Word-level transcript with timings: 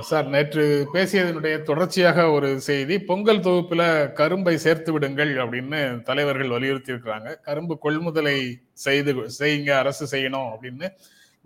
Sir 0.00 0.26
நேற்று 0.26 0.62
பேசியதனுடைய 0.92 1.62
தொடர்ச்சியாக 1.62 2.30
ஒரு 2.30 2.60
செய்தி 2.60 3.00
பொங்கல் 3.00 3.38
தொகுப்புல 3.38 3.82
கரும்பை 4.12 4.56
சேர்த்து 4.58 4.92
விடுங்கள் 4.92 5.32
அப்படின்னு 5.36 5.78
தலைவர்கள் 6.02 6.48
வலியுறுத்தி 6.48 6.92
இருக்கிறாங்க 6.92 7.40
கரும்பு 7.40 7.78
கொள்முதலை 7.82 8.36
செய்து 8.78 9.12
செய்யுங்க 9.38 9.70
அரசு 9.76 10.06
செய்யணும் 10.10 10.50
அப்படின்னு 10.52 10.88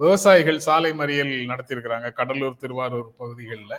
விவசாயிகள் 0.01 0.59
சாலை 0.61 0.93
மறியல் 0.93 1.33
நடத்தியிருக்கிறாங்க 1.51 2.13
கடலூர் 2.13 2.57
திருவாரூர் 2.57 3.17
பகுதிகளில். 3.17 3.77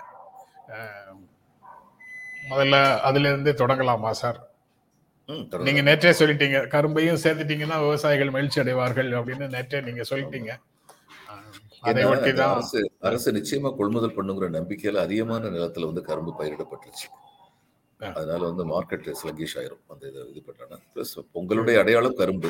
முதல்ல 2.49 2.75
அதுல 3.01 3.29
இருந்தே 3.29 3.51
தொடங்கலாமா 3.57 4.11
சார். 4.21 4.39
நீங்க 5.65 5.81
நேற்றே 5.81 6.13
சொல்லிட்டீங்க 6.19 6.59
கரும்பையும் 6.73 7.21
சேர்த்துட்டீங்கன்னா 7.23 7.79
விவசாயிகள் 7.81 8.31
மகிழ்ச்சி 8.31 8.59
அடைவார்கள் 8.59 9.09
அப்படின்னு 9.13 9.47
நேற்றே 9.55 9.81
நீங்க 9.83 10.03
சொல்லிட்டீங்க 10.09 10.51
அஹ் 11.29 11.43
அதை 11.43 11.43
ஏன்னா, 11.47 11.47
ஒட்டி 11.47 11.47
அந்த 11.47 11.53
தான் 11.53 11.66
அரசு 11.83 12.91
அரசு 12.99 13.31
நிச்சயமா 13.31 13.69
கொள்முதல் 13.75 14.15
பண்ணுங்கிற 14.17 14.47
நம்பிக்கையில 14.57 15.01
அதிகமான 15.07 15.49
நிலத்துல 15.49 15.85
வந்து 15.85 16.01
கரும்பு 16.01 16.31
பயிரிடப்பட்டுருச்சு. 16.39 17.07
அதனால 17.99 18.41
வந்து 18.51 18.63
மார்க்கெட் 18.65 19.11
ஸ்லங்கிஷ் 19.11 19.57
ஆயிரும். 19.57 19.83
அந்த 19.87 20.07
இது 20.07 20.29
இது 20.31 20.41
பண்ணா 20.47 20.77
ப்ளஸ் 20.95 21.13
பொங்கலுடைய 21.35 21.77
அடையாளம் 21.79 22.19
கரும்பு. 22.21 22.49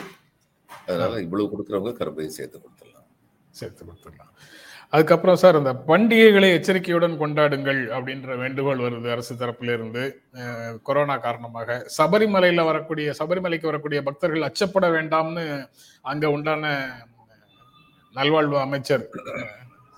அதனால 0.88 1.22
இவ்வளவு 1.22 1.52
கொடுக்குறவங்க 1.52 1.94
கரும்பையும் 2.00 2.38
சேர்த்து 2.38 2.58
கொடுத்துடலாம். 2.64 3.08
சேர்த்து 3.50 3.86
கொடுத்துடலாம். 3.86 4.31
அதுக்கப்புறம் 4.94 5.36
சார் 5.36 5.56
அந்த 5.56 5.73
பண்டிகைகளை 5.88 6.50
எச்சரிக்கையுடன் 6.58 7.16
கொண்டாடுங்கள் 7.22 7.81
அப்படின்ற 7.95 8.38
வேண்டுகோள் 8.38 8.84
வருது 8.86 9.12
அரசு 9.12 9.36
தரப்புல 9.36 9.73
இருந்து 9.73 10.03
கொரோனா 10.84 11.17
காரணமாக. 11.17 11.86
சபரிமலையில 11.97 12.66
வரக்கூடிய 12.66 13.14
சபரிமலைக்கு 13.19 13.72
வரக்கூடிய 13.72 14.03
பக்தர்கள் 14.03 14.47
அச்சப்பட 14.50 14.89
வேண்டாம்னு 14.95 15.45
அங்க 16.02 16.31
உண்டான 16.31 16.72
நல்வாழ்வு 18.18 18.58
அமைச்சர் 18.66 19.04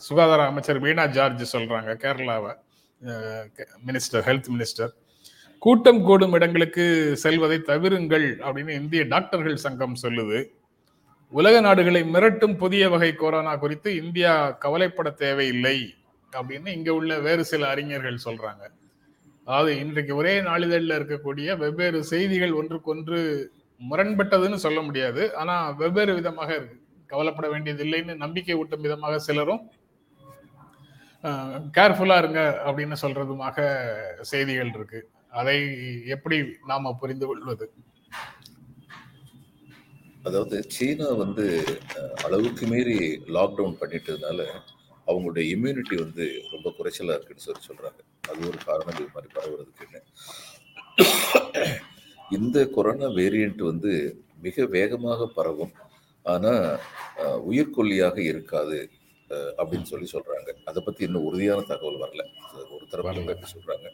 சுகாதார 0.02 0.42
அமைச்சர் 0.52 0.80
வீணா 0.86 1.06
ஜார்ஜ் 1.18 1.44
சொல்றாங்க 1.56 1.92
கேரளாவை 2.04 2.52
மினிஸ்டர் 3.88 4.24
ஹெல்த் 4.28 4.50
மினிஸ்டர். 4.54 4.92
கூட்டம் 5.60 6.02
கூடும் 6.08 6.34
இடங்களுக்கு 6.38 6.84
செல்வதை 7.24 7.58
தவிருங்கள் 7.70 8.28
அப்படின்னு 8.46 8.74
இந்திய 8.82 9.04
டாக்டர்கள் 9.14 9.64
சங்கம் 9.66 9.96
சொல்லுது. 10.04 10.40
உலக 11.32 11.56
நாடுகளை 11.68 12.02
மிரட்டும் 12.14 12.56
புதிய 12.58 12.84
வகை 12.90 13.12
கொரோனா 13.16 13.54
குறித்து 13.56 13.90
இந்தியா 14.04 14.34
கவலைப்பட 14.64 15.10
தேவையில்லை 15.24 15.78
அப்படின்னு 16.34 16.68
இங்க 16.78 16.94
உள்ள 17.00 17.20
வேறு 17.28 17.44
சில 17.52 17.68
அறிஞர்கள் 17.68 18.24
சொல்றாங்க. 18.26 18.64
அதாவது 19.46 19.72
இன்றைக்கு 19.84 20.14
ஒரே 20.16 20.34
நாளிதழில் 20.42 20.98
இருக்கக்கூடிய 21.00 21.58
வெவ்வேறு 21.58 22.00
செய்திகள் 22.04 22.58
ஒன்றுக்கொன்று 22.62 23.20
முரண்பட்டதுன்னு 23.92 24.60
சொல்ல 24.66 24.80
முடியாது. 24.82 25.24
ஆனா 25.42 25.56
வெவ்வேறு 25.82 26.14
விதமாக 26.14 26.52
இருக்கு. 26.60 26.78
கவலைப்பட 27.12 27.48
வேண்டியதில்லைன்னு 27.54 28.16
நம்பிக்கை 28.24 28.58
ஊட்டும் 28.62 28.86
விதமாக 28.86 29.20
சிலரும் 29.28 29.64
கேர்ஃபுல்லா 31.78 32.18
இருங்க 32.22 32.42
அப்படின்னு 32.68 32.96
சொல்றதுமாக 33.04 33.58
செய்திகள் 34.32 34.74
இருக்கு. 34.78 35.00
அதை 35.40 35.56
எப்படி 36.16 36.38
நாம 36.70 36.94
புரிந்து 37.02 37.26
கொள்வது? 37.30 37.66
அதாவது 40.28 40.58
சீனா 40.76 41.10
வந்து 41.24 41.46
அளவுக்கு 42.28 42.66
மீறி 42.72 42.98
லாக்டவுன் 43.36 43.78
பண்ணிட்டதுனால 43.82 44.40
அவங்களுடைய 45.10 45.44
இம்யூனிட்டி 45.56 45.96
வந்து 46.06 46.26
ரொம்ப 46.54 46.68
குறைச்சலா 46.78 47.16
இருக்குன்னு 47.18 47.46
சொல்லி 47.48 47.62
சொல்றாங்க. 47.68 48.00
அது 48.30 48.40
ஒரு 48.50 48.60
காரணம் 48.70 48.98
இது 49.02 49.14
மாதிரி 49.16 49.30
பரவுறதுக்குன்னு 49.38 50.02
இந்த 52.38 52.58
கொரோனா 52.76 53.08
வேரியண்ட் 53.20 53.62
வந்து 53.72 53.92
மிக 54.46 54.66
வேகமாக 54.76 55.28
பரவும். 55.38 55.72
ஆனா 56.24 56.50
அஹ், 57.18 57.42
உயிர்கொல்லியாக 57.50 58.18
இருக்காது 58.18 58.90
அப்படின்னு 59.30 59.82
சொல்லி 59.82 60.10
சொல்றாங்க. 60.14 60.50
அதை 60.66 60.84
பத்தி 60.86 61.04
இன்னும் 61.04 61.24
உறுதியான 61.24 61.62
தகவல் 61.62 61.96
வரல. 61.96 62.22
ஒரு 62.74 62.86
தரப்பு 62.90 63.12
சொல்றாங்க. 63.56 63.88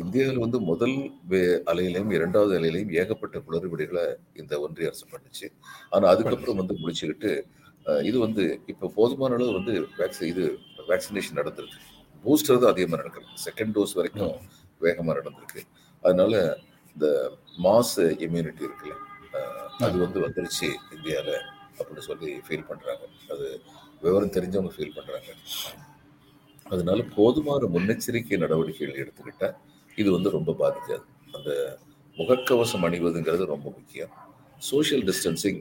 இந்தியாவில் 0.00 0.38
வந்து 0.38 0.60
முதல் 0.60 1.12
வே- 1.28 1.60
அலையிலையும் 1.66 2.12
இரண்டாவது 2.12 2.60
அலையிலையும் 2.60 2.92
ஏகப்பட்ட 2.92 3.38
குளறுபடிகளை 3.38 4.14
இந்த 4.34 4.60
ஒன்றிய 4.60 4.88
அரசு 4.88 5.06
பண்ணுச்சு. 5.06 5.52
ஆனா 5.90 6.08
அதுக்கப்புறம் 6.08 6.56
வந்து 6.56 6.74
முடிச்சுக்கிட்டு 6.74 7.42
இது 8.04 8.18
வந்து 8.18 8.60
இப்போ 8.66 8.92
போதுமான 8.94 9.34
அளவு 9.34 9.52
வந்து 9.52 9.80
வேக்சி 9.98 10.22
இது 10.22 10.58
வேக்சினேஷன் 10.88 11.34
நடந்திருக்கு. 11.34 11.78
பூஸ்டர் 12.24 12.58
தான் 12.58 12.70
அதிகமாக 12.70 13.02
நடக்குது. 13.02 13.26
செகண்ட் 13.44 13.76
டோஸ் 13.76 13.94
வரைக்கும் 13.94 14.36
வேகமாக 14.78 15.20
நடந்திருக்கு. 15.20 15.60
அதனால 16.02 16.58
இந்த 16.94 17.32
மாஸ் 17.62 17.96
இம்யூனிட்டி 17.96 18.66
இருக்குல்ல 18.66 19.13
அது 19.86 19.96
வந்து 20.04 20.18
வந்துருச்சு 20.24 20.68
இந்தியாவில் 20.96 21.36
அப்படின்னு 21.78 22.06
சொல்லி 22.08 22.28
ஃபீல் 22.46 22.68
பண்றாங்க. 22.70 23.04
அது 23.32 23.46
விவரம் 24.04 24.34
தெரிஞ்சவங்க 24.36 24.72
ஃபீல் 24.76 24.96
பண்றாங்க. 24.98 25.30
அதனால 26.74 27.00
போதுமான 27.16 27.68
முன்னெச்சரிக்கை 27.74 28.36
நடவடிக்கைகள் 28.44 29.00
எடுத்துக்கிட்டா 29.04 29.48
இது 30.00 30.08
வந்து 30.16 30.30
ரொம்ப 30.36 30.50
பாதிக்காது. 30.62 31.04
அந்த 31.36 31.50
முகக்கவசம் 32.16 32.84
அணிவதுங்கிறது 32.88 33.44
ரொம்ப 33.54 33.68
முக்கியம். 33.78 34.12
சோஷியல் 34.70 35.04
டிஸ்டன்சிங் 35.08 35.60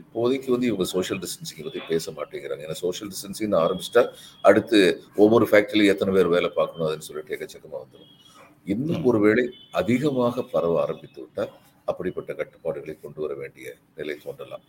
இப்போதைக்கு 0.00 0.48
வந்து 0.52 0.68
இவங்க 0.68 0.84
சோஷியல் 0.92 1.20
டிஸ்டன்சிங் 1.22 1.64
பற்றி 1.64 1.80
பேச 1.92 2.12
மாட்டேங்கிறாங்க. 2.18 2.62
ஏன்னா 2.66 2.76
சோஷியல் 2.84 3.10
டிஸ்டன்சிங் 3.12 3.56
ஆரம்பிச்சிட்டா 3.64 4.02
அடுத்து 4.50 4.78
ஒவ்வொரு 5.22 5.46
ஃபேக்டரியிலும் 5.50 5.92
எத்தனை 5.94 6.12
பேர் 6.16 6.34
வேலை 6.36 6.50
பார்க்கணும் 6.58 6.86
அதுன்னு 6.88 7.08
சொல்லிட்டு 7.08 7.34
எக்கச்சக்கமாக 7.36 7.82
வந்துடும் 7.82 8.12
இன்னும் 8.74 9.04
ஒருவேளை 9.10 9.44
அதிகமாக 9.80 10.44
பரவ 10.54 10.80
ஆரம்பித்து 10.84 11.20
விட்டால் 11.22 11.52
அப்படிப்பட்ட 11.90 12.30
கட்டுப்பாடுகளை 12.40 12.94
கொண்டு 12.96 13.20
வர 13.24 13.32
வேண்டிய 13.42 13.68
நிலை 13.98 14.16
தோன்றலாம். 14.24 14.64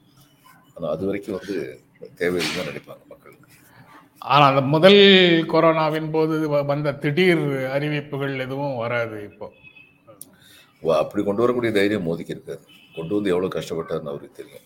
ஆனால் 0.76 0.92
அது 0.94 1.04
வரைக்கும் 1.08 1.38
வந்து 1.38 1.56
தேவையில்லைன்னு 2.20 2.60
தான் 2.60 2.70
நினைப்பாங்க 2.72 3.04
மக்கள். 3.14 3.36
ஆனா 4.34 4.44
அந்த 4.52 4.62
முதல் 4.74 5.02
கொரோனாவின் 5.54 6.10
போது 6.16 6.36
வந்த 6.72 6.94
திடீர் 7.04 7.46
அறிவிப்புகள் 7.76 8.36
எதுவும் 8.46 8.76
வராது 8.84 9.18
இப்போ. 9.30 9.48
அப்படி 11.04 11.22
கொண்டு 11.24 11.44
வரக்கூடிய 11.44 11.72
தைரியம் 11.80 12.08
மோதிக்கு 12.08 12.34
இருக்காது. 12.36 12.64
கொண்டு 12.96 13.14
வந்து 13.18 13.32
எவ்வளவு 13.34 13.56
கஷ்டப்பட்டாருன்னு 13.58 14.12
அவருக்கு 14.14 14.40
தெரியும். 14.42 14.66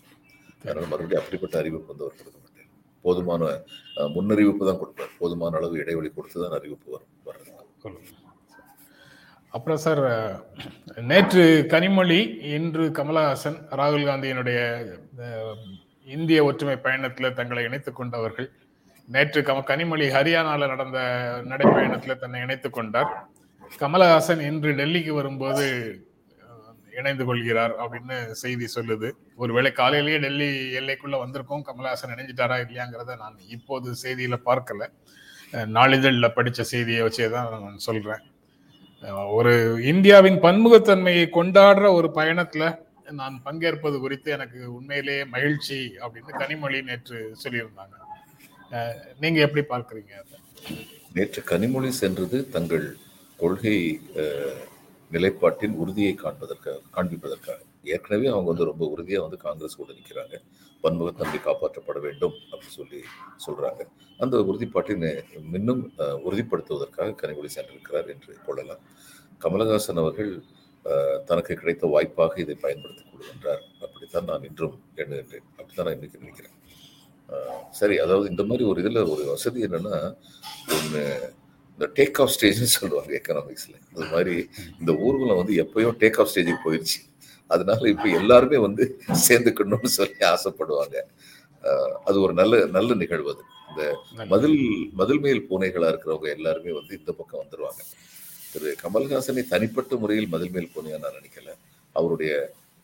அதனால 0.62 0.86
மறுபடியும் 0.92 1.22
அப்படிப்பட்ட 1.22 1.56
அறிவிப்பு 1.62 1.90
வந்து 1.92 2.04
அவர் 2.06 2.18
கொடுக்க 2.20 2.38
மாட்டார் 2.44 2.70
போதுமான 3.04 3.50
முன்னறிவிப்பு 4.14 4.68
தான் 4.68 4.80
கொடுப்பார். 4.80 5.12
போதுமான 5.20 5.58
அளவு 5.60 5.76
இடைவெளி 5.82 6.10
கொடுத்து 6.16 6.38
தான் 6.44 6.56
அறிவிப்பு 6.58 6.88
வரும். 6.94 7.12
வர்றது. 7.28 7.52
அப்புறம் 9.54 9.80
சார் 9.84 10.02
நேற்று 11.10 11.44
கனிமொழி 11.72 12.18
இன்று 12.56 12.84
கமலஹாசன் 12.98 13.58
ராகுல் 13.78 14.08
காந்தியினுடைய 14.08 14.58
இந்திய 16.16 16.44
ஒற்றுமை 16.48 16.76
பயணத்தில் 16.86 17.36
தங்களை 17.38 17.62
இணைத்துக் 17.68 17.98
கொண்டவர்கள். 18.00 18.48
நேற்று 19.14 19.40
கம 19.48 19.62
கனிமொழி 19.70 20.06
ஹரியானால 20.16 20.68
நடந்த 20.72 20.98
நடைப்பயணத்தில் 21.50 22.20
தன்னை 22.22 22.40
இணைத்துக் 22.46 22.76
கொண்டார். 22.78 23.10
கமலஹாசன் 23.82 24.44
இன்று 24.50 24.70
டெல்லிக்கு 24.80 25.12
வரும்போது 25.20 25.66
இணைந்து 26.98 27.24
கொள்கிறார் 27.24 27.74
அப்படின்னு 27.82 28.16
செய்தி 28.42 28.66
சொல்லுது. 28.76 29.08
ஒருவேளை 29.42 29.70
காலையிலேயே 29.72 30.18
டெல்லி 30.24 30.48
எல்லைக்குள்ள 30.80 31.18
வந்திருக்கோம் 31.24 31.66
கமலஹாசன் 31.68 32.14
இணைஞ்சிட்டாரா 32.14 32.56
இல்லையாங்கிறத 32.64 33.16
நான் 33.24 33.36
இப்போது 33.56 33.90
செய்தியில 34.04 34.38
பார்க்கல. 34.48 34.84
நாளிதழில் 35.78 36.36
படித்த 36.38 36.62
செய்தியை 36.72 37.02
வச்சே 37.04 37.28
தான் 37.34 37.48
நான் 37.66 37.86
சொல்றேன். 37.88 38.24
ஒரு 39.38 39.52
இந்தியாவின் 39.82 40.38
பன்முகத்தன்மையை 40.44 41.26
கொண்டாடுற 41.36 41.92
ஒரு 41.98 42.08
பயணத்துல 42.14 42.64
நான் 43.10 43.36
பங்கேற்பது 43.44 43.98
குறித்து 44.00 44.32
எனக்கு 44.32 44.74
உண்மையிலேயே 44.74 45.24
மகிழ்ச்சி 45.24 45.78
அப்படின்னு 46.02 46.32
கனிமொழி 46.40 46.82
நேற்று 46.82 47.18
சொல்லியிருந்தாங்க. 47.44 47.94
நீங்க 49.20 49.38
எப்படி 49.40 49.62
பார்க்குறீங்க 49.68 50.24
நேற்று 51.12 51.42
கனிமொழி 51.50 51.88
சென்றது 51.88 52.38
தங்கள் 52.50 52.96
கொள்கை 53.36 53.76
நிலைப்பாட்டின் 55.12 55.78
உறுதியை 55.82 56.14
காண்பதற்காக 56.14 56.80
காண்பிப்பதற்காக. 56.96 57.60
ஏற்கனவே 57.94 58.26
அவங்க 58.32 58.48
வந்து 58.52 58.68
ரொம்ப 58.70 58.84
உறுதியாக 58.94 59.24
வந்து 59.26 59.38
காங்கிரஸ் 59.46 59.78
கூட 59.80 59.90
நிற்கிறாங்க 59.98 60.36
பன்முகத்தன்மை 60.84 61.38
காப்பாற்றப்பட 61.46 61.98
வேண்டும் 62.06 62.36
அப்படின்னு 62.50 62.76
சொல்லி 62.80 63.00
சொல்றாங்க. 63.46 63.82
அந்த 64.22 64.36
உறுதிப்பாட்டை 64.50 64.94
இன்னும் 65.58 65.82
உறுதிப்படுத்துவதற்காக 66.26 67.16
கனிமொழி 67.22 67.50
சென்றிருக்கிறார் 67.56 68.10
என்று 68.14 68.32
கொள்ளலாம். 68.46 68.82
கமலஹாசன் 69.44 70.02
அவர்கள் 70.02 70.32
தனக்கு 71.28 71.52
கிடைத்த 71.60 71.86
வாய்ப்பாக 71.94 72.40
இதை 72.44 72.54
பயன்படுத்திக் 72.64 73.10
கொள்கின்றார். 73.12 73.64
அப்படித்தான் 73.84 74.28
நான் 74.30 74.46
இன்றும் 74.50 74.76
எண்ணுகின்றேன். 75.02 75.46
அப்படித்தான் 75.56 75.86
நான் 75.88 75.98
இன்னைக்கு 75.98 76.22
நினைக்கிறேன். 76.22 76.54
சரி 77.78 77.96
அதாவது 78.04 78.26
இந்த 78.32 78.42
மாதிரி 78.50 78.64
ஒரு 78.70 78.78
இதில் 78.82 79.08
ஒரு 79.14 79.22
வசதி 79.32 79.60
என்னன்னா 79.66 79.96
ஒன்று 80.76 81.02
இந்த 81.72 81.86
டேக் 81.98 82.18
ஆஃப் 82.22 82.32
ஸ்டேஜ்னு 82.34 82.68
சொல்லுவாங்க 82.76 83.10
எக்கனாமிக்ஸில் 83.18 83.76
அது 83.94 84.06
மாதிரி 84.14 84.34
இந்த 84.80 84.92
ஊர்வலம் 85.06 85.40
வந்து 85.40 85.54
எப்பயோ 85.64 85.90
டேக் 86.02 86.18
ஆஃப் 86.22 86.30
ஸ்டேஜுக்கு 86.32 86.64
போயிடுச்சு 86.64 86.98
அதனால 87.50 87.88
இப்ப 87.94 88.08
எல்லாருமே 88.20 88.58
வந்து 88.66 88.84
சேர்ந்துக்கணும்னு 89.28 89.90
சொல்லி 89.98 90.20
ஆசைப்படுவாங்க. 90.32 90.96
அது 92.08 92.16
ஒரு 92.24 92.34
நல்ல 92.40 92.54
நல்ல 92.76 92.94
நிகழ்வு 92.94 93.30
அது. 93.34 93.42
இந்த 93.70 93.82
மதில் 94.32 94.58
மதில் 94.92 95.22
மேல் 95.24 95.46
பூனைகளா 95.50 95.88
இருக்கிறவங்க 95.92 96.28
எல்லாருமே 96.36 96.72
வந்து 96.78 96.92
இந்த 97.00 97.12
பக்கம் 97.18 97.42
வந்துருவாங்க. 97.42 97.80
திரு 98.52 98.70
கமல்ஹாசனை 98.82 99.42
தனிப்பட்ட 99.54 99.96
முறையில் 99.96 100.32
மதில் 100.34 100.54
மேல் 100.56 100.72
பூனையா 100.76 100.98
நான் 101.04 101.18
நினைக்கல. 101.18 101.50
அவருடைய 101.96 102.32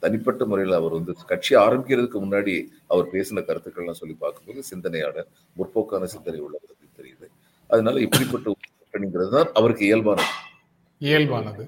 தனிப்பட்ட 0.03 0.43
முறையில் 0.51 0.79
அவர் 0.79 0.97
வந்து 0.99 1.13
கட்சி 1.27 1.53
ஆரம்பிக்கிறதுக்கு 1.57 2.19
முன்னாடி 2.25 2.55
அவர் 2.87 3.07
பேசின 3.13 3.45
கருத்துக்கள்லாம் 3.49 4.01
சொல்லி 4.01 4.17
பார்க்கும்போது 4.25 4.63
சிந்தனையாளர் 4.71 5.31
முற்போக்கான 5.57 6.09
சிந்தனை 6.15 6.41
உள்ளது 6.47 6.77
தெரியுது. 6.99 7.27
அதனால 7.71 8.01
இப்படிப்பட்ட 8.01 9.29
தான் 9.37 9.51
அவருக்கு 9.59 9.85
இயல்பானது. 9.89 10.33
இயல்பானது. 11.01 11.65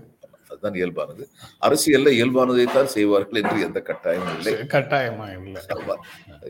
அதுதான் 0.51 0.77
இயல்பானது. 0.81 1.25
அரசியல்ல 1.67 2.11
இயல்பானதை 2.19 2.65
தான் 2.77 2.91
செய்வார்கள் 2.95 3.41
என்று 3.43 3.65
எந்த 3.67 3.81
கட்டாயமும் 3.89 4.37
இல்லை. 4.39 4.53
கட்டாயமா 4.75 5.27
இல்லை. 5.37 5.63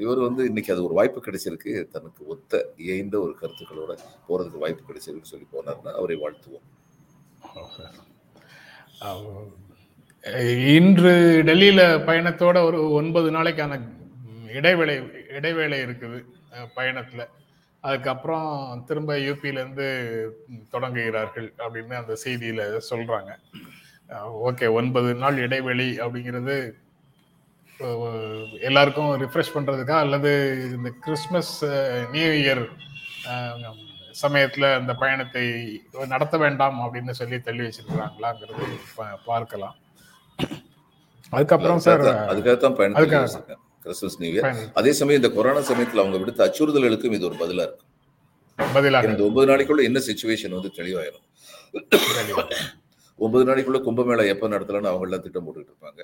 இவர் 0.05 0.21
வந்து 0.27 0.43
இன்னைக்கு 0.51 0.73
அது 0.75 0.87
ஒரு 0.89 0.97
வாய்ப்பு 0.99 1.25
கிடைச்சிருக்கு. 1.27 1.75
தனக்கு 1.97 2.23
ஒத்த 2.35 2.63
இயைந்த 2.87 3.17
ஒரு 3.25 3.35
கருத்துக்களோட 3.43 3.95
போறதுக்கு 4.29 4.65
வாய்ப்பு 4.65 4.89
கிடைச்சிருக்குன்னு 4.89 5.33
சொல்லி 5.35 5.49
போனார்னா 5.55 5.95
அவரை 6.01 6.19
வாழ்த்துவோம். 6.25 6.67
இன்று 10.77 11.15
டெல்லியில 11.49 11.83
பயணத்தோட 12.07 12.59
ஒரு 12.69 12.79
ஒன்பது 13.01 13.29
நாளைக்கான 13.35 13.81
இடைவேளை 14.59 14.95
இடைவேளை 15.39 15.79
இருக்குது 15.87 16.19
பயணத்துல. 16.77 17.23
அதுக்கப்புறம் 17.85 18.49
திரும்ப 18.87 19.17
யூபியில 19.25 19.61
இருந்து 19.63 19.87
தொடங்குகிறார்கள் 20.73 21.49
அப்படின்னு 21.65 21.95
அந்த 22.01 22.15
செய்தியில 22.25 22.63
சொல்றாங்க. 22.89 23.31
ஓகே 24.49 24.67
ஒன்பது 24.79 25.11
நாள் 25.23 25.39
இடைவெளி 25.45 25.89
அப்படிங்கிறது 26.05 26.57
எல்லாருக்கும் 28.69 29.11
ரிஃப்ரெஷ் 29.23 29.55
பண்றதுக்கா? 29.55 29.97
அல்லது 30.05 30.31
இந்த 30.77 30.91
கிறிஸ்மஸ் 31.05 31.55
நியூ 32.15 32.29
இயர் 32.43 32.63
சமயத்துல 34.23 34.67
அந்த 34.81 34.93
பயணத்தை 35.03 35.45
நடத்த 36.13 36.37
வேண்டாம் 36.45 36.79
அப்படின்னு 36.85 37.15
சொல்லி 37.21 37.39
தள்ளி 37.49 37.63
வச்சிருக்கிறாங்களாங்கிறது 37.67 38.67
பார்க்கலாம். 39.25 39.77
அதுக்கப்புறம் 41.37 41.83
சார் 41.87 42.07
அதுக்காகத்தான். 42.33 42.79
யோசிக்கிறேன். 43.19 43.63
கிறிஸ்துமஸ் 43.83 44.19
நியூ 44.21 44.31
இயர் 44.33 44.47
பயணம். 44.47 44.73
அதே 44.81 44.93
சமயம் 45.01 45.23
இந்த 45.23 45.33
கொரோனா 45.37 45.63
சமயத்துல 45.73 46.03
அவங்க 46.05 46.19
விடுத்த 46.23 46.41
அச்சுறுத்தல்களுக்கும் 46.49 47.17
இது 47.19 47.29
ஒரு 47.31 47.39
பதிலா 47.43 47.67
இருக்கும் 47.69 47.93
பதிலாக 48.79 49.13
இந்த 49.13 49.25
ஒன்பது 49.29 49.51
நாளைக்குள்ள 49.53 49.83
என்ன 49.91 50.01
சுச்சுவேஷன் 50.09 50.57
வந்து 50.59 50.73
தெளிவாயிரும். 50.81 51.25
ஒன்பது 53.25 53.45
நாளைக்குள்ள 53.49 53.79
கும்பமேளா 53.87 54.25
எப்ப 54.33 54.49
நடத்தலாம்னு 54.53 54.91
அவங்க 54.91 55.07
எல்லாம் 55.07 55.25
திட்டம் 55.25 55.45
போட்டுட்டு 55.47 55.71
இருப்பாங்க. 55.73 56.01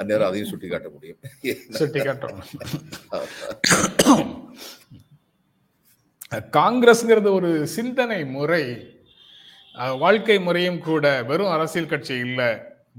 அந்நேரம் 0.00 0.28
அதையும் 0.28 0.50
சுட்டி 0.50 0.68
காட்ட 0.68 0.88
முடியும். 0.94 1.18
சுட்டி 1.78 2.00
காட்டுறோம் 2.00 2.40
காங்கிரஸ்ங்கிறது 6.58 7.30
ஒரு 7.38 7.50
சிந்தனை 7.76 8.20
முறை. 8.36 8.64
வாழ்க்கை 10.04 10.36
முறையும் 10.46 10.80
கூட 10.88 11.06
வெறும் 11.28 11.52
அரசியல் 11.56 11.92
கட்சி 11.92 12.14
இல்ல. 12.26 12.40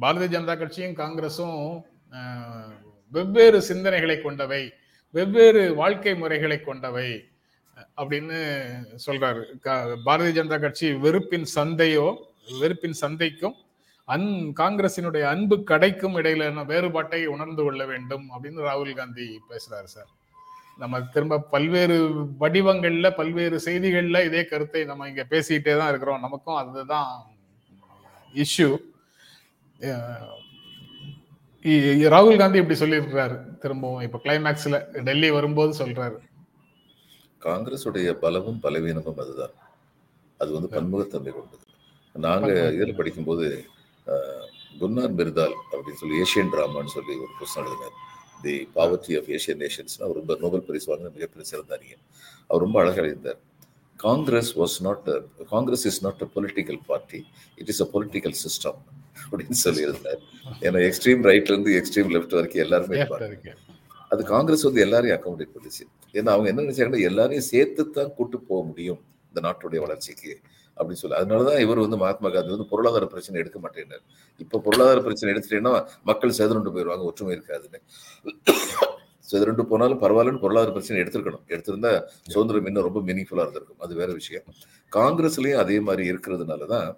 பாரதிய 0.02 0.30
ஜனதா 0.36 0.56
கட்சியும் 0.62 0.98
காங்கிரஸும் 1.02 1.60
வெவ்வேறு 3.16 3.60
சிந்தனைகளை 3.70 4.18
கொண்டவை 4.22 4.62
வெவ்வேறு 5.16 5.62
வாழ்க்கை 5.82 6.14
முறைகளை 6.22 6.58
கொண்டவை 6.62 7.10
அப்படின்னு 8.02 8.40
சொல்றாரு. 9.06 9.44
பாரதிய 10.08 10.34
ஜனதா 10.38 10.58
கட்சி 10.66 10.88
வெறுப்பின் 11.06 11.48
சந்தையோ 11.56 12.08
வெறுப்பின் 12.60 13.00
சந்தைக்கும் 13.02 13.56
அன் 14.08 14.28
காங்கிரசினுடைய 14.60 15.24
அன்பு 15.34 15.56
கடைக்கும் 15.70 16.16
இடையிலான 16.16 16.64
வேறுபாட்டை 16.64 17.26
உணர்ந்து 17.26 17.64
கொள்ள 17.64 17.86
வேண்டும் 17.86 18.26
அப்படின்னு 18.34 18.66
ராகுல் 18.68 18.96
காந்தி 18.96 19.28
பேசுறாரு 19.50 19.90
சார். 19.94 20.12
நம்ம 20.78 21.02
திரும்ப 21.02 21.40
பல்வேறு 21.54 21.98
வடிவங்கள்ல 22.40 23.10
பல்வேறு 23.16 23.58
செய்திகள்ல 23.66 24.26
இதே 24.26 24.46
கருத்தை 24.46 24.82
நம்ம 24.86 25.08
இங்க 25.08 25.26
பேசிக்கிட்டே 25.30 25.78
தான் 25.78 25.90
இருக்கிறோம். 25.90 26.20
நமக்கும் 26.20 26.56
அதுதான் 26.56 27.12
இஷ்யூ 28.44 28.70
ராகுல் 32.14 32.38
காந்தி 32.38 32.62
இப்படி 32.62 32.80
சொல்லியிருக்கிறாரு. 32.80 33.38
திரும்பவும் 33.58 34.02
இப்ப 34.02 34.22
கிளைமேக்ஸ்ல 34.24 34.78
டெல்லி 35.04 35.30
வரும்போது 35.32 35.86
சொல்றாரு. 35.86 36.18
காங்கிரஸுடைய 37.42 38.12
பலமும் 38.24 38.60
பலவீனமும் 38.64 39.22
அதுதான். 39.24 39.56
அது 40.38 40.52
வந்து 40.54 40.70
பன்முகத்தன்மை 40.76 41.34
கொண்டது. 41.34 41.65
நாங்க 42.24 42.50
இதில் 42.76 42.98
படிக்கும்போது 43.00 43.46
குன்னார் 44.82 45.16
மிர்தால் 45.20 45.56
அப்படின்னு 45.72 46.00
சொல்லி 46.02 46.16
ஏஷியன் 46.24 46.52
டிராமான்னு 46.54 46.94
சொல்லி 46.96 47.14
ஒரு 47.24 47.32
புத்தகம் 47.40 47.68
எழுதினார். 47.68 47.96
The 48.44 48.54
poverty 48.78 49.14
of 49.20 49.28
Asian 49.36 49.60
nations 49.64 49.96
அவர் 50.04 50.18
ரொம்ப 50.20 50.34
நோபல் 50.44 50.64
பரிசு 50.68 50.88
வாங்கின 50.92 51.12
மிகப்பெரிய 51.18 51.46
சிறந்த 51.52 51.74
அறிஞர். 51.78 52.02
அவர் 52.50 52.64
ரொம்ப 52.66 52.78
அழகாக 52.82 53.06
எழுதினார் 53.08 53.40
Congress 54.00 54.52
was 54.62 54.78
not 54.88 55.08
Congress 55.54 55.86
is 55.90 56.02
not 56.06 56.24
a 56.26 56.30
political 56.38 56.80
party 56.90 57.20
it 57.62 57.70
is 57.74 57.82
a 57.86 57.88
political 57.94 58.36
system 58.44 58.80
அப்படின்னு 59.32 59.60
சொல்லி 59.66 59.84
எழுதினார். 59.88 60.22
ஏன்னா 60.66 60.80
எக்ஸ்ட்ரீம் 60.88 61.24
ரைட்ல 61.30 61.54
இருந்து 61.54 61.74
எக்ஸ்ட்ரீம் 61.82 62.12
லெஃப்ட் 62.16 62.36
வரைக்கும் 62.40 62.64
எல்லாருமே 62.66 62.98
அது 64.12 64.24
காங்கிரஸ் 64.34 64.66
வந்து 64.68 64.82
எல்லாரையும் 64.86 65.18
அகாமடேட் 65.20 65.54
பண்ணுச்சு. 65.56 65.84
ஏன்னா 66.18 66.30
அவங்க 66.34 66.48
என்ன 66.52 66.64
நினைச்சாங்கன்னா 66.66 67.06
எல்லாரையும் 67.10 67.48
சேர்த்து 67.54 67.84
தான் 67.98 68.12
கூட்டு 68.18 68.38
போக 68.50 68.60
முடியும் 68.68 69.00
இந்த 69.30 69.40
நாட்டுடைய 69.48 69.80
வளர்ச்சிக்கு. 69.86 70.34
அப்படின்னு 70.78 71.02
சொல்லி. 71.04 71.18
அதனாலதான் 71.18 71.60
இவர் 71.60 71.80
வந்து 71.80 71.98
மகாத்மா 71.98 72.30
காந்தி 72.30 72.50
வந்து 72.50 72.66
பொருளாதார 72.66 73.06
பிரச்சனை 73.06 73.42
எடுக்க 73.42 73.60
மாட்டேன்னார் 73.60 74.04
இப்ப 74.38 74.60
பொருளாதார 74.60 75.02
பிரச்சனை 75.02 75.30
எடுத்துட்டேன்னா 75.36 75.88
மக்கள் 76.04 76.38
செதறுண்டு 76.38 76.74
போயிடுவாங்க 76.76 77.06
ஒற்றுமை 77.10 77.34
இருக்காதுன்னு. 77.38 77.82
செதறுண்டு 79.32 79.64
போனாலும் 79.64 80.02
பரவாயில்லன்னு 80.02 80.40
பொருளாதார 80.40 80.72
பிரச்சனை 80.72 81.04
எடுத்திருக்கணும். 81.04 81.46
எடுத்திருந்தா 81.48 81.92
சுதந்திரம் 82.28 82.66
இன்னும் 82.66 82.84
ரொம்ப 82.84 83.00
மீனிங்ஃபுல்லா 83.00 83.46
இருந்திருக்கும். 83.46 83.80
அது 83.80 83.96
வேற 83.96 84.12
விஷயம். 84.12 84.44
காங்கிரஸ்லயும் 84.96 85.62
அதே 85.64 85.80
மாதிரி 85.80 86.12
இருக்கிறதுனாலதான் 86.12 86.98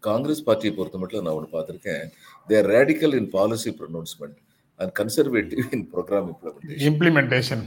காங்கிரஸ் 0.00 0.44
பார்ட்டியை 0.44 0.76
பொறுத்த 0.76 0.98
மட்டும் 0.98 1.24
நான் 1.24 1.34
ஒன்று 1.34 1.54
பார்த்துருக்கேன். 1.54 2.04
There 2.46 2.66
radical 2.66 3.14
in 3.14 3.30
policy 3.30 3.70
pronouncement 3.70 4.38
and 4.80 4.92
conservative 4.98 5.62
in 5.76 5.84
programme 5.92 6.28
implementation 6.32 6.88
implementation 6.90 7.64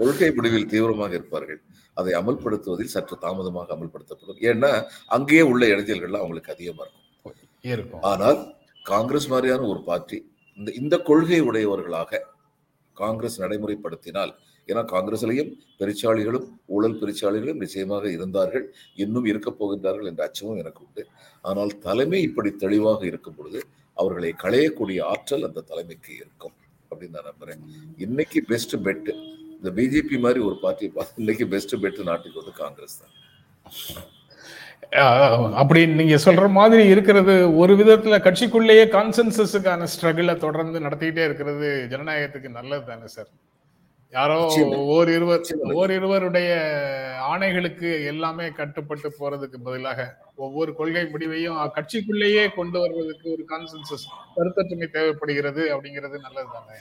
கொள்கை 0.00 0.30
முடிவில் 0.38 0.70
தீவிரமாக 0.72 1.12
இருப்பார்கள். 1.18 1.60
அதை 1.96 2.12
அமல்படுத்துவதில் 2.20 2.92
சற்று 2.94 3.16
தாமதமாக 3.24 3.74
அமல்படுத்தப்படும். 3.76 4.40
ஏன்னா 4.50 4.70
அங்கேயே 5.16 5.44
உள்ள 5.50 5.62
இடைஞ்சல்கள்லாம் 5.72 6.24
அவங்களுக்கு 6.24 6.54
அதிகமா 6.56 6.84
இருக்கும். 6.86 8.02
ஆனால் 8.12 8.40
காங்கிரஸ் 8.92 9.28
மாதிரியான 9.34 9.66
ஒரு 9.74 9.80
பார்ட்டி 9.86 10.18
இந்த 10.58 10.70
இந்த 10.80 10.96
கொள்கை 11.08 11.40
உடையவர்களாக 11.48 12.20
காங்கிரஸ் 12.96 13.40
நடைமுறைப்படுத்தினால் 13.44 14.34
ஏன்னா 14.68 14.82
காங்கிரஸ்லையும் 14.92 15.50
பெருச்சாளிகளும் 15.80 16.46
ஊழல் 16.76 16.96
பெருச்சாளிகளும் 17.00 17.60
நிச்சயமாக 17.64 18.04
இருந்தார்கள். 18.14 18.64
இன்னும் 19.04 19.26
இருக்க 19.32 19.48
போகின்றார்கள் 19.58 20.08
என்ற 20.10 20.22
அச்சமும் 20.28 20.60
எனக்கு 20.62 20.80
உண்டு. 20.84 21.02
ஆனால் 21.48 21.72
தலைமை 21.86 22.20
இப்படி 22.28 22.50
தெளிவாக 22.64 23.04
இருக்கும் 23.10 23.36
பொழுது 23.38 23.60
அவர்களை 23.96 24.30
களையக்கூடிய 24.44 25.00
ஆற்றல் 25.12 25.46
அந்த 25.48 25.64
தலைமைக்கு 25.70 26.12
இருக்கும் 26.22 26.56
அப்படின்னு 26.90 27.16
நான் 27.18 27.30
நம்புறேன். 27.30 27.62
இன்னைக்கு 28.06 28.40
பெஸ்ட் 28.50 28.76
பெட் 28.86 29.08
இந்த 29.56 29.70
பிஜேபி 29.78 30.18
மாதிரி 30.24 30.40
ஒரு 30.48 30.56
பார்ட்டியை 30.64 30.90
பார்த்து 30.96 31.22
இன்னைக்கு 31.22 31.46
பெஸ்ட் 31.54 31.74
பெட் 31.84 32.02
நாட்டுக்கு 32.10 32.40
வந்து 32.42 32.54
காங்கிரஸ் 32.62 32.98
தான். 33.02 33.14
அப்படி 35.60 35.80
நீங்க 36.00 36.16
சொல்ற 36.24 36.44
மாதிரி 36.58 36.82
இருக்கிறது 36.92 37.34
ஒரு 37.62 37.72
விதத்துல 37.80 38.18
கட்சிக்குள்ளேயே 38.26 38.84
கான்சென்சஸுக்கான 38.96 39.88
ஸ்ட்ரகிள 39.94 40.34
தொடர்ந்து 40.44 40.84
நடத்திக்கிட்டே 40.86 41.24
இருக்கிறது 41.28 41.68
ஜனநாயகத்துக்கு 41.92 42.50
நல்லது 42.58 42.84
தானே 42.90 43.08
சார் 43.16 43.30
யாரோ. 44.16 44.36
ஓர் 44.96 45.08
இருவர். 45.16 45.42
ஓர் 45.80 45.92
இருவருடைய 45.96 46.50
ஆணைகளுக்கு 47.32 47.88
எல்லாமே 48.12 48.46
கட்டுப்பட்டு 48.58 49.08
போறதுக்கு 49.18 49.58
பதிலாக 49.68 50.00
ஒவ்வொரு 50.46 50.70
கொள்கை 50.78 51.04
முடிவையும் 51.14 51.58
கட்சிக்குள்ளேயே 51.76 52.44
கொண்டு 52.58 52.78
வருவதற்கு 52.84 53.26
ஒரு 53.34 53.44
கான்சென்சஸ் 53.52 54.06
கருத்தொற்றுமை 54.36 54.88
தேவைப்படுகிறது 54.96 55.64
அப்படிங்கிறது 55.74 56.18
நல்லது 56.26 56.50
தானே 56.56 56.78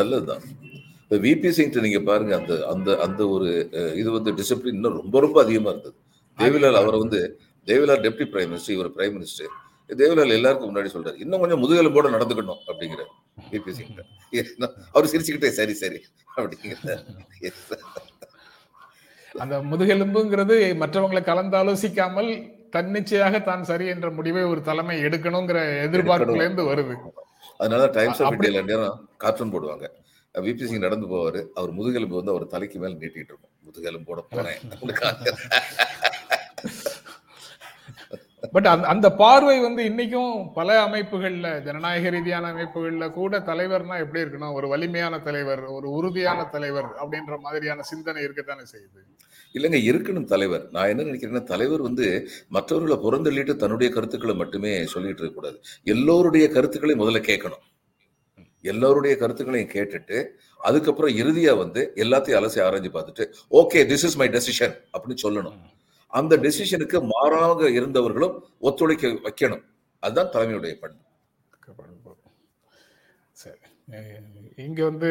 நல்லதுதான். 0.00 0.44
இப்போ 1.02 1.16
விபி 1.26 1.48
சிங் 1.56 1.74
நீங்க 1.86 2.00
பாருங்க 2.10 2.34
அந்த 2.40 2.54
அந்த 2.74 2.90
அந்த 3.06 3.22
ஒரு 3.34 3.48
இது 4.00 4.08
வந்து 4.18 4.30
டிசிப்ளின் 4.38 4.78
இன்னும் 4.78 5.00
ரொம்ப 5.00 5.16
ரொம்ப 5.20 5.38
அதிகமா 5.44 5.70
இருந்தது. 5.72 5.96
தேவிலால் 6.38 6.80
அவரை 6.82 6.98
வந்து 7.04 7.20
தேவிலால் 7.68 8.04
டெப்டி 8.04 8.26
பிரைம் 8.32 8.50
மினிஸ்டர் 8.52 8.76
இவர் 8.76 8.94
பிரைம் 8.96 9.14
மினிஸ்டர் 9.16 9.52
தேவிலால் 9.90 10.36
எல்லாருக்கும் 10.38 10.70
முன்னாடி 10.70 10.90
சொல்றாரு 10.94 11.20
இன்னும் 11.24 11.42
கொஞ்சம் 11.42 11.62
முதுகெலும்போட 11.62 12.08
நடந்துக்கணும் 12.16 12.62
அப்படிங்கிற 12.70 13.02
சிங் 13.76 13.94
அவர் 14.94 15.06
சிரிச்சுக்கிட்டே 15.12 15.50
சரி 15.50 15.74
சரி. 15.74 16.00
அப்படிங்கிற 16.36 16.98
அந்த 19.34 19.60
முதுகெலும்புங்கிறது 19.70 20.82
மற்றவங்களை 20.82 21.22
கலந்தாலோசிக்காமல் 21.22 22.50
தன்னிச்சையாக 22.70 23.40
தான் 23.40 23.64
சரி 23.64 23.86
என்ற 23.86 24.10
முடிவை 24.10 24.44
ஒரு 24.44 24.62
தலைமை 24.62 25.04
எடுக்கணுங்கிற 25.04 25.86
எதிர்பார்ப்புல 25.86 26.40
இருந்து 26.40 26.70
வருது. 26.70 26.96
அதனால 27.60 27.86
டைம்ஸ் 27.96 28.22
ஆஃப் 28.22 28.36
இந்தியால 28.36 28.70
நேரம் 28.70 29.08
கார்ட்டூன் 29.16 29.54
போடுவாங்க. 29.54 29.86
விபி 30.34 30.64
சிங் 30.64 30.78
நடந்து 30.78 31.06
போவாரு. 31.06 31.48
அவர் 31.54 31.70
முதுகெலும்பு 31.70 32.16
வந்து 32.16 32.30
அவர் 32.30 32.46
தலைக்கு 32.46 32.78
மேல 32.78 32.94
நீட்டிட்டு 32.94 33.32
இருக்கும். 33.32 33.50
முதுகெலும்போட 33.66 34.20
போனேன் 34.32 34.72
பட் 38.50 38.66
அந்த 38.66 38.86
அந்த 38.88 39.12
பார்வை 39.12 39.60
வந்து 39.60 39.82
இன்னைக்கும் 39.82 40.52
பல 40.54 40.86
அமைப்புகள்ல 40.86 41.62
ஜனநாயக 41.62 42.10
ரீதியான 42.10 42.52
அமைப்புகள்ல 42.52 43.12
கூட 43.12 43.38
தலைவர்னா 43.38 43.98
எப்படி 43.98 44.22
இருக்கணும் 44.22 44.52
ஒரு 44.52 44.68
வலிமையான 44.68 45.18
தலைவர் 45.18 45.64
ஒரு 45.64 45.90
உறுதியான 45.90 46.44
தலைவர் 46.44 46.84
அப்படின்ற 46.84 47.38
மாதிரியான 47.38 47.82
சிந்தனை 47.82 48.24
இருக்கத்தானே 48.24 48.64
செய்யுது. 48.72 49.00
இல்லைங்க 49.54 49.78
இருக்கணும் 49.90 50.24
தலைவர். 50.24 50.68
நான் 50.70 50.88
என்ன 50.88 51.02
நினைக்கிறேன்னா 51.02 51.42
தலைவர் 51.42 51.82
வந்து 51.82 52.28
மற்றவர்களை 52.48 52.96
புறந்தள்ளிட்டு 53.04 53.56
தன்னுடைய 53.56 53.94
கருத்துக்களை 53.94 54.34
மட்டுமே 54.34 54.86
சொல்லிட்டு 54.86 55.22
இருக்கக்கூடாது 55.22 55.60
எல்லோருடைய 55.84 56.48
கருத்துக்களையும் 56.48 57.04
முதல்ல 57.04 57.20
கேட்கணும். 57.30 57.62
எல்லோருடைய 58.62 59.16
கருத்துக்களையும் 59.16 59.70
கேட்டுட்டு 59.70 60.24
அதுக்கப்புறம் 60.58 61.14
இறுதியா 61.16 61.56
வந்து 61.56 61.92
எல்லாத்தையும் 61.96 62.40
அலசி 62.40 62.60
ஆராய்ஞ்சு 62.66 62.90
பார்த்துட்டு 62.96 63.26
okay 63.50 63.80
this 63.92 64.06
is 64.08 64.16
my 64.16 64.28
decision 64.28 64.74
அப்படின்னு 64.92 65.22
சொல்லணும். 65.22 65.60
அந்த 66.18 66.36
டெசிஷனுக்கு 66.44 66.98
மாறாக 67.12 67.70
இருந்தவர்களும் 67.78 68.36
ஒத்துழைக்க 68.68 69.14
வைக்கணும். 69.26 69.64
அதுதான் 70.02 70.32
தலைமையுடைய 70.34 70.74
பண்பு. 70.82 71.00
சரி. 73.42 73.60
இங்கே 74.64 74.64
இங்க 74.64 74.80
வந்து 74.88 75.10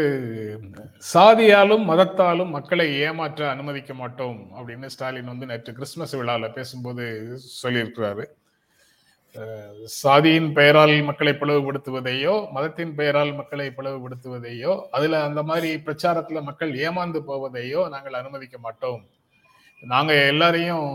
சாதியாலும் 1.14 1.84
மதத்தாலும் 1.90 2.54
மக்களை 2.56 2.86
ஏமாற்ற 3.06 3.42
அனுமதிக்க 3.54 3.94
மாட்டோம் 4.02 4.38
அப்படின்னு 4.58 4.92
ஸ்டாலின் 4.94 5.32
வந்து 5.32 5.50
நேற்று 5.50 5.72
கிறிஸ்துமஸ் 5.78 6.16
விழாவில் 6.20 6.56
பேசும்போது 6.58 7.06
சொல்லியிருக்கிறாரு. 7.62 8.26
சாதியின் 10.00 10.50
பெயரால் 10.58 10.96
மக்களை 11.10 11.34
பிளவுபடுத்துவதையோ 11.42 12.34
மதத்தின் 12.56 12.94
பெயரால் 12.96 13.34
மக்களை 13.40 13.68
பிளவுபடுத்துவதையோ 13.78 14.74
அதுல 14.98 15.22
அந்த 15.28 15.44
மாதிரி 15.50 15.70
பிரச்சாரத்துல 15.86 16.42
மக்கள் 16.50 16.72
ஏமாந்து 16.86 17.22
போவதையோ 17.30 17.84
நாங்கள் 17.96 18.20
அனுமதிக்க 18.22 18.58
மாட்டோம். 18.66 19.04
நாங்கள் 19.84 20.28
எல்லாரையும் 20.32 20.88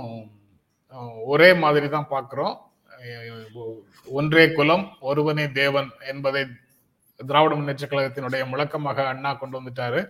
ஒரே 1.33 1.49
மாதிரி 1.63 1.87
தான் 1.95 2.13
பார்க்குறோம் 2.13 2.55
ஒன்றே 4.19 4.45
குலம் 4.59 4.85
ஒருவனே 5.09 5.45
தேவன் 5.61 5.89
என்பதை 6.13 6.43
திராவிட 7.21 7.53
முன்னேற்ற 7.57 7.87
கழகத்தினுடைய 7.87 8.43
முழக்கமாக 8.53 9.05
அண்ணா 9.13 9.31
கொண்டு 9.35 9.57
வந்துட்டாரு. 9.59 10.01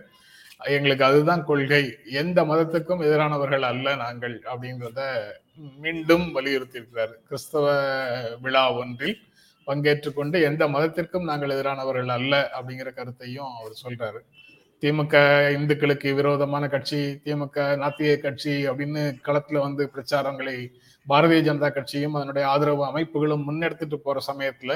எங்களுக்கு 0.75 1.03
அதுதான் 1.07 1.43
கொள்கை. 1.49 1.81
எந்த 2.21 2.39
மதத்துக்கும் 2.51 3.03
எதிரானவர்கள் 3.07 3.65
அல்ல 3.71 3.95
நாங்கள் 4.03 4.35
அப்படிங்கிறத 4.51 5.01
மீண்டும் 5.83 6.25
வலியுறுத்தி 6.37 6.77
இருக்கிறார் 6.79 7.13
கிறிஸ்தவ 7.27 7.65
விழா 8.43 8.63
ஒன்றில் 8.81 9.17
பங்கேற்று 9.67 10.09
கொண்டு 10.13 10.37
எந்த 10.49 10.63
மதத்திற்கும் 10.75 11.29
நாங்கள் 11.29 11.53
எதிரானவர்கள் 11.55 12.11
அல்ல 12.17 12.33
அப்படிங்கிற 12.57 12.91
கருத்தையும் 12.99 13.51
அவர் 13.59 13.81
சொல்றாரு. 13.83 14.21
திமுக 14.81 15.15
இந்துக்களுக்கு 15.51 16.13
விரோதமான 16.13 16.67
கட்சி 16.67 16.97
திமுக 16.97 17.57
நாத்திய 17.81 18.17
கட்சி 18.17 18.67
அப்படின்னு 18.69 19.15
களத்துல 19.25 19.59
வந்து 19.59 19.89
பிரச்சாரங்களை 19.95 20.71
பாரதிய 21.09 21.39
ஜனதா 21.41 21.73
கட்சியும் 21.73 22.13
அதனுடைய 22.13 22.47
ஆதரவு 22.47 22.83
அமைப்புகளும் 22.85 23.45
முன்னெடுத்துட்டு 23.47 23.95
போற 23.95 24.21
சமயத்துல 24.27 24.73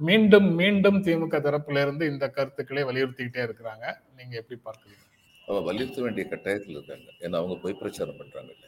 மீண்டும் 0.00 0.54
மீண்டும் 0.54 1.04
திமுக 1.04 1.36
தரப்புல 1.40 1.82
இருந்து 1.82 2.06
இந்த 2.06 2.28
கருத்துக்களை 2.28 2.84
வலியுறுத்திக்கிட்டே 2.84 3.42
இருக்கிறாங்க. 3.48 3.84
நீங்க 4.16 4.36
எப்படி 4.36 4.60
பார்க்குறீங்க? 4.64 5.04
அவ 5.46 5.60
வலியுறுத்த 5.60 6.02
வேண்டிய 6.02 6.26
கட்டாயத்தில் 6.30 6.76
இருக்காங்க. 6.76 7.08
ஏன்னா 7.20 7.36
அவங்க 7.36 7.56
போய் 7.62 7.72
பிரச்சாரம் 7.72 8.16
பண்றாங்க 8.16 8.52
இல்ல. 8.52 8.66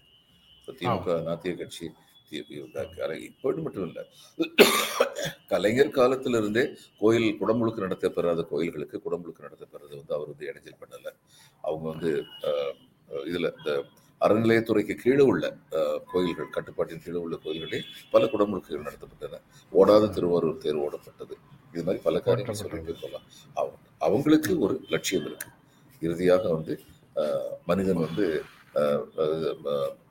இப்ப 0.60 0.72
திமுக 0.72 1.18
நாத்திய 1.28 1.54
கட்சி 1.56 1.90
திமுக 2.30 2.84
இப்படி 3.28 3.60
மட்டும் 3.64 3.86
இல்ல. 3.88 4.00
கலைஞர் 5.52 5.96
காலத்துல 5.96 6.40
இருந்தே 6.42 6.64
கோயில் 7.00 7.28
குடமுழுக்கு 7.40 7.84
நடத்த 7.84 8.10
பெறாத 8.16 8.42
கோயில்களுக்கு 8.50 8.98
குடமுழுக்கு 9.04 9.46
நடத்த 9.46 9.64
பெறது 9.72 9.94
வந்து 9.98 10.14
அவர் 10.16 10.30
வந்து 10.32 10.48
இடைஞ்சல் 10.50 10.80
பண்ணல. 10.82 11.08
அவங்க 11.64 11.86
வந்து 11.92 12.10
இதுல 13.26 13.48
இந்த 13.58 13.72
அறநிலையத்துறைக்கு 14.20 14.94
கீழே 15.02 15.24
உள்ள 15.30 15.44
கோயில்கள் 16.12 16.54
கட்டுப்பாட்டின் 16.56 17.04
கீழே 17.04 17.18
உள்ள 17.24 17.36
கோயில்களே 17.44 17.80
பல 18.14 18.24
குடமுழுக்குகள் 18.32 18.86
நடத்தப்பட்டன. 18.88 19.40
ஓடாத 19.72 20.10
திருவாரூர் 20.16 20.62
தேர் 20.64 20.82
ஓடப்பட்டது. 20.86 21.34
இது 21.74 21.84
மாதிரி 21.86 22.02
பல 22.06 22.18
காரியங்கள் 22.26 22.60
சொல்லிட்டு 22.62 22.94
போகலாம் 22.96 23.26
அவங்க 23.56 23.76
அவங்களுக்கு 24.00 24.52
ஒரு 24.64 24.74
லட்சியம் 24.94 25.26
இருக்கு. 25.28 25.48
இறுதியாக 26.02 26.44
வந்து 26.56 26.74
மனிதன் 27.70 28.04
வந்து 28.06 28.24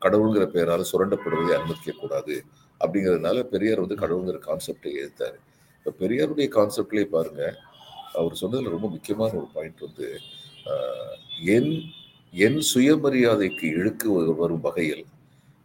கடவுளுங்கிற 0.04 0.46
பெயரால் 0.56 0.90
சுரண்டப்படுவதை 0.92 1.54
அனுமதிக்க 1.58 1.96
கூடாது 2.02 2.36
அப்படிங்கிறதுனால 2.82 3.44
பெரியார் 3.54 3.84
வந்து 3.84 4.02
கடவுளுங்கிற 4.04 4.40
கான்செப்டை 4.48 4.92
எழுத்தாரு 5.02 5.38
இப்போ 5.78 5.92
பெரியாருடைய 6.02 6.48
கான்செப்ட்லேயே 6.58 7.08
பாருங்க 7.18 7.44
அவர் 8.20 8.40
சொன்னதுல 8.42 8.74
ரொம்ப 8.76 8.88
முக்கியமான 8.96 9.32
ஒரு 9.42 9.48
பாயிண்ட் 9.56 9.86
வந்து 9.88 10.08
என் 11.56 11.72
என் 12.34 12.60
சுயமரியாதைக்கு 12.72 13.66
இழுக்கு 13.80 14.08
வரும் 14.42 14.66
வகையில் 14.66 15.06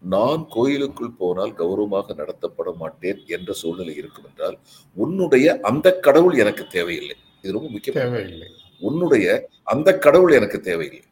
நான் 0.03 0.43
கோயிலுக்குள் 0.55 1.19
போனால் 1.21 1.53
கௌரவமாக 1.61 2.15
நடத்தப்பட 2.21 2.71
மாட்டேன் 2.81 3.21
என்ற 3.37 3.53
சூழ்நிலை 3.61 3.95
இருக்கும் 4.01 4.27
என்றால் 4.29 4.57
உன்னுடைய 4.97 5.47
அந்த 5.71 5.89
கடவுள் 6.07 6.37
எனக்கு 6.45 6.65
தேவையில்லை. 6.77 7.17
இது 7.43 7.55
ரொம்ப 7.57 7.69
முக்கியமான 7.75 8.03
தேவையில்லை. 8.05 8.49
உன்னுடைய 8.89 9.27
அந்த 9.73 9.89
கடவுள் 10.07 10.33
எனக்கு 10.39 10.59
தேவையில்லை. 10.71 11.09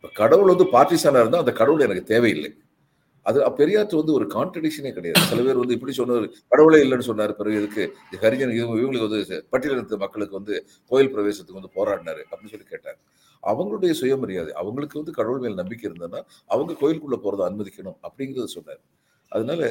இப்போ 0.00 0.10
கடவுள் 0.20 0.50
வந்து 0.52 0.66
பார்ட்டிசானா 0.74 1.22
இருந்தால் 1.22 1.42
அந்த 1.44 1.52
கடவுள் 1.60 1.86
எனக்கு 1.86 2.04
தேவையில்லை. 2.10 2.50
அது 3.26 3.38
அப்ப 3.46 3.56
பெரியாற்று 3.60 3.94
வந்து 4.00 4.12
ஒரு 4.18 4.26
கான்ட்ரடிக்ஷனே 4.34 4.90
கிடையாது. 4.98 5.22
சில 5.30 5.40
பேர் 5.46 5.58
வந்து 5.62 5.74
இப்படி 5.76 5.92
சொன்னார் 5.98 6.26
கடவுளே 6.52 6.78
இல்லைன்னு 6.84 7.06
சொன்னார் 7.08 7.32
பிறகு 7.40 7.58
இதுக்கு 7.60 7.82
ஹரிஜன் 8.22 8.54
இவங்க 8.58 8.76
இவங்களுக்கு 8.82 9.08
வந்து 9.08 9.38
பட்டியலினத்து 9.52 9.98
மக்களுக்கு 10.04 10.38
வந்து 10.38 10.54
கோயில் 10.90 11.10
பிரவேசத்துக்கு 11.14 11.60
வந்து 11.60 11.72
போராடினாரு 11.78 12.22
அப்படின்னு 12.30 12.52
சொல்லி 12.54 12.68
கேட்டாங்க. 12.72 13.00
அவங்களுடைய 13.42 13.92
சுயமரியாதை 14.00 14.52
அவங்களுக்கு 14.62 15.00
வந்து 15.00 15.12
கடவுள் 15.18 15.42
மேல் 15.44 15.60
நம்பிக்கை 15.60 15.86
இருந்ததுன்னா 15.90 16.22
அவங்க 16.54 16.78
கோயிலுக்குள்ள 16.82 17.18
போறதை 17.26 17.44
அனுமதிக்கணும் 17.48 17.98
அப்படிங்கிறத 18.06 18.48
சொன்னார். 18.56 18.80
அதனால 19.32 19.62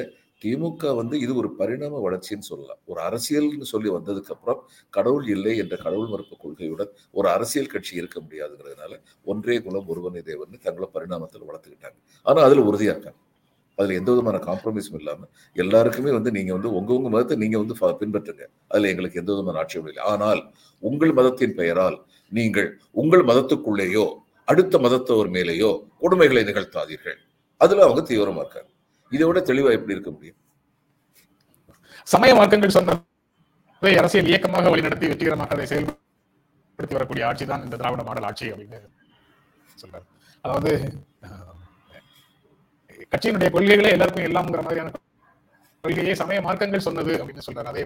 திமுக 0.42 0.92
வந்து 1.00 1.16
இது 1.24 1.32
ஒரு 1.40 1.48
பரிணாம 1.60 2.00
வளர்ச்சின்னு 2.06 2.48
சொல்லலாம். 2.50 2.80
ஒரு 2.90 3.00
அரசியல்னு 3.08 3.66
சொல்லி 3.72 3.88
வந்ததுக்கு 3.96 4.32
அப்புறம் 4.34 4.60
கடவுள் 4.96 5.26
இல்லை 5.34 5.54
என்ற 5.62 5.74
கடவுள் 5.84 6.12
மறுப்பு 6.12 6.36
கொள்கையுடன் 6.44 6.92
ஒரு 7.18 7.28
அரசியல் 7.36 7.72
கட்சி 7.72 7.92
இருக்க 8.00 8.18
முடியாதுங்கிறதுனால 8.26 8.92
ஒன்றே 9.32 9.56
குலம் 9.66 9.90
ஒருவனே 9.94 10.22
தேவன் 10.30 10.62
தங்களை 10.68 10.88
பரிணாமத்தில் 10.96 11.48
வளர்த்துக்கிட்டாங்க. 11.50 11.98
ஆனா 12.26 12.40
அதில் 12.48 12.66
உறுதியாக 12.70 12.94
இருக்காங்க. 12.96 13.20
அதில் 13.78 13.98
எந்த 13.98 14.10
விதமான 14.14 14.38
காம்ப்ரமைஸும் 14.46 14.96
இல்லாமல் 15.00 15.30
எல்லாருக்குமே 15.62 16.10
வந்து 16.16 16.30
நீங்கள் 16.36 16.56
வந்து 16.56 16.70
உங்கள் 16.78 16.96
உங்கள் 16.96 17.14
மதத்தை 17.14 17.36
நீங்க 17.42 17.56
வந்து 17.62 17.76
பின்பற்றுங்க. 18.00 18.44
அதுல 18.72 18.90
எங்களுக்கு 18.92 19.20
எந்த 19.22 19.30
விதமான 19.34 19.60
ஆட்சேபம் 19.62 19.90
இல்லை. 19.92 20.02
ஆனால் 20.12 20.40
உங்கள் 20.82 21.14
மதத்தின் 21.20 21.54
பெயரால் 21.60 21.96
நீங்கள் 22.32 22.68
உங்கள் 23.02 23.24
மதத்துக்குள்ளேயோ 23.30 24.04
அடுத்த 24.48 24.78
மதத்தவர் 24.84 25.30
மேலேயோ 25.36 25.70
கொடுமைகளை 26.02 26.42
நிகழ்த்தாதீர்கள். 26.50 27.18
அதில் 27.60 27.86
அவங்க 27.86 28.02
தீவிரமா 28.10 28.42
இருக்காங்க. 28.44 28.70
இதை 29.14 29.24
விட 29.28 29.40
தெளிவா 29.50 29.70
எப்படி 29.76 29.94
இருக்க 29.96 30.10
முடியும்? 30.16 30.38
சமய 32.12 32.32
மார்க்கங்கள் 32.38 32.76
சொன்னதை 32.78 33.92
அரசியல் 34.00 34.30
இயக்கமாக 34.30 34.70
வழிநடத்தி 34.72 35.10
வெற்றிகரமாக 35.10 35.54
அதை 35.56 35.66
செயல்படுத்தி 35.72 36.96
வரக்கூடிய 36.98 37.26
ஆட்சி 37.28 37.44
தான் 37.50 37.64
இந்த 37.66 37.78
திராவிட 37.80 38.02
மாடல் 38.08 38.28
ஆட்சி 38.28 38.52
அப்படின்னு 38.54 38.80
சொல்றாரு. 39.82 40.06
அதாவது 40.44 40.72
கட்சியினுடைய 43.12 43.50
கொள்கைகளே 43.54 43.94
எல்லாருக்கும் 43.96 44.28
எல்லாம்ங்கிற 44.28 44.62
மாதிரியான 44.66 44.92
கொள்கையே 45.84 46.14
சமய 46.22 46.40
மார்க்கங்கள் 46.46 46.86
சொன்னது 46.88 47.12
அப்படின்னு 47.22 47.46
சொல்றாரு. 47.48 47.70
அதே 47.72 47.84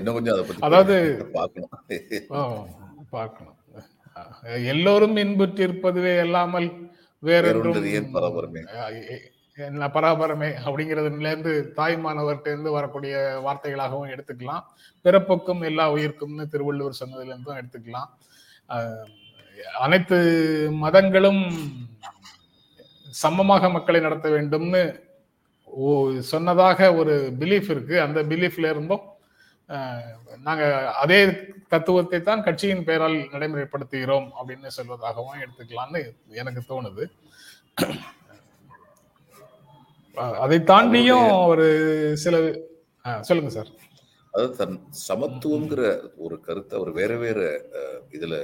இன்னும் 0.00 0.16
கொஞ்சம் 0.16 0.34
அதை 0.34 0.42
பத்தி 0.46 0.66
அதாவது 0.68 0.96
பார்க்கணும். 1.36 1.72
பார்க்கணும். 3.16 3.55
எல்லோரும் 4.72 5.16
இன்புற்றிருப்பதுவே 5.22 6.12
அல்லாமல் 6.24 6.68
வேறொன்றும் 7.22 8.14
பராபரமே? 8.16 8.62
என்ன 9.68 9.86
பராபரமே 9.96 10.48
அப்படிங்கிறதுல 10.64 11.30
இருந்து 11.32 11.52
தாய்மானவர்கிட்ட 11.76 12.48
இருந்து 12.52 12.70
வரக்கூடிய 12.76 13.14
வார்த்தைகளாகவும் 13.46 14.12
எடுத்துக்கலாம். 14.14 14.64
பிறப்புக்கும் 15.04 15.62
எல்லா 15.70 15.86
உயிர்க்கும்னு 15.94 16.46
திருவள்ளுவர் 16.54 17.00
சொன்னதுல 17.00 17.32
இருந்தும் 17.32 17.58
எடுத்துக்கலாம் 17.60 18.10
அனைத்து 19.84 20.18
மதங்களும் 20.84 21.42
சமமாக 23.22 23.68
மக்களை 23.76 24.00
நடத்த 24.00 24.28
வேண்டும்னு 24.28 24.82
சொன்னதாக 26.32 26.88
ஒரு 27.00 27.14
பிலீஃப் 27.40 27.68
இருக்கு. 27.74 27.96
அந்த 28.06 28.18
பிலீஃப்ல 28.30 28.70
இருந்தும் 28.74 29.04
அஹ், 29.68 30.10
நாங்க 30.42 30.64
அதே 31.00 31.18
தத்துவத்தை 31.72 32.18
தான் 32.22 32.44
கட்சியின் 32.44 32.84
பெயரால் 32.84 33.16
நடைமுறைப்படுத்துகிறோம் 33.32 34.28
அப்படின்னு 34.38 34.68
சொல்வதாகவும் 34.76 35.40
எடுத்துக்கலாம்னு 35.42 36.00
எனக்கு 36.40 36.62
தோணுது. 36.68 37.04
அதை 40.40 40.58
தாண்டியும் 40.70 41.24
ஒரு 41.50 41.66
சில 42.22 42.36
சொல்லுங்க 43.22 43.50
சார். 43.56 43.70
அதாவது 44.34 44.54
தன் 44.60 44.76
சமத்துவங்கிற 45.06 45.82
ஒரு 46.18 46.36
கருத்தை 46.46 46.74
அவர் 46.78 46.90
வேற 46.98 47.12
வேற 47.18 47.40
இதுல 48.14 48.36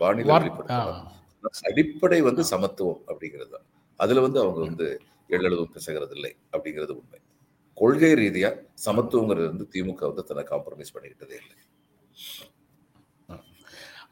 பாணியில 0.00 0.32
அடிப்படை 1.70 2.18
வந்து 2.26 2.42
சமத்துவம் 2.50 3.00
அப்படிங்கிறது 3.08 3.50
தான். 3.50 3.66
அதுல 4.00 4.20
வந்து 4.26 4.40
அவங்க 4.42 4.60
வந்து 4.66 4.86
எள்ளளவும் 5.30 5.72
பிசகிறது 5.74 6.14
இல்லை 6.16 6.32
அப்படிங்கிறது 6.52 6.92
உண்மை. 6.98 7.18
கொள்கை 7.82 8.12
ரீதியா 8.22 8.50
சமத்துவங்கிறது 8.86 9.48
வந்து 9.52 9.66
திமுக 9.74 10.02
வந்து 10.10 10.28
தன்னை 10.30 10.44
காம்ப்ரமைஸ் 10.52 10.94
பண்ணிக்கிட்டதே 10.94 11.36
இல்லை. 11.42 11.56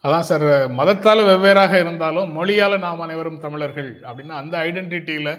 அதான் 0.04 0.26
சார் 0.28 0.44
மதத்தால் 0.80 1.28
வெவ்வேறாக 1.28 1.72
இருந்தாலும் 1.84 2.30
மொழியால் 2.36 2.82
நாம் 2.84 3.02
அனைவரும் 3.06 3.42
தமிழர்கள் 3.46 3.90
அப்படின்னா 4.08 4.36
அந்த 4.42 4.54
ஐடென்டிட்டியில 4.68 5.30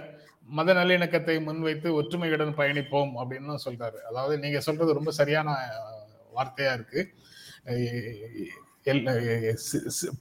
மத 0.57 0.73
நல்லிணக்கத்தை 0.77 1.35
முன்வைத்து 1.45 1.89
ஒற்றுமையுடன் 1.99 2.53
பயணிப்போம் 2.59 3.13
அப்படின்னு 3.21 3.63
சொல்றாரு. 3.65 3.99
அதாவது 4.09 4.35
நீங்க 4.43 4.59
சொல்றது 4.67 4.97
ரொம்ப 4.99 5.11
சரியான 5.19 5.49
வார்த்தையாக 6.37 6.37
வார்த்தையா 6.37 6.73
இருக்கு. 6.77 7.01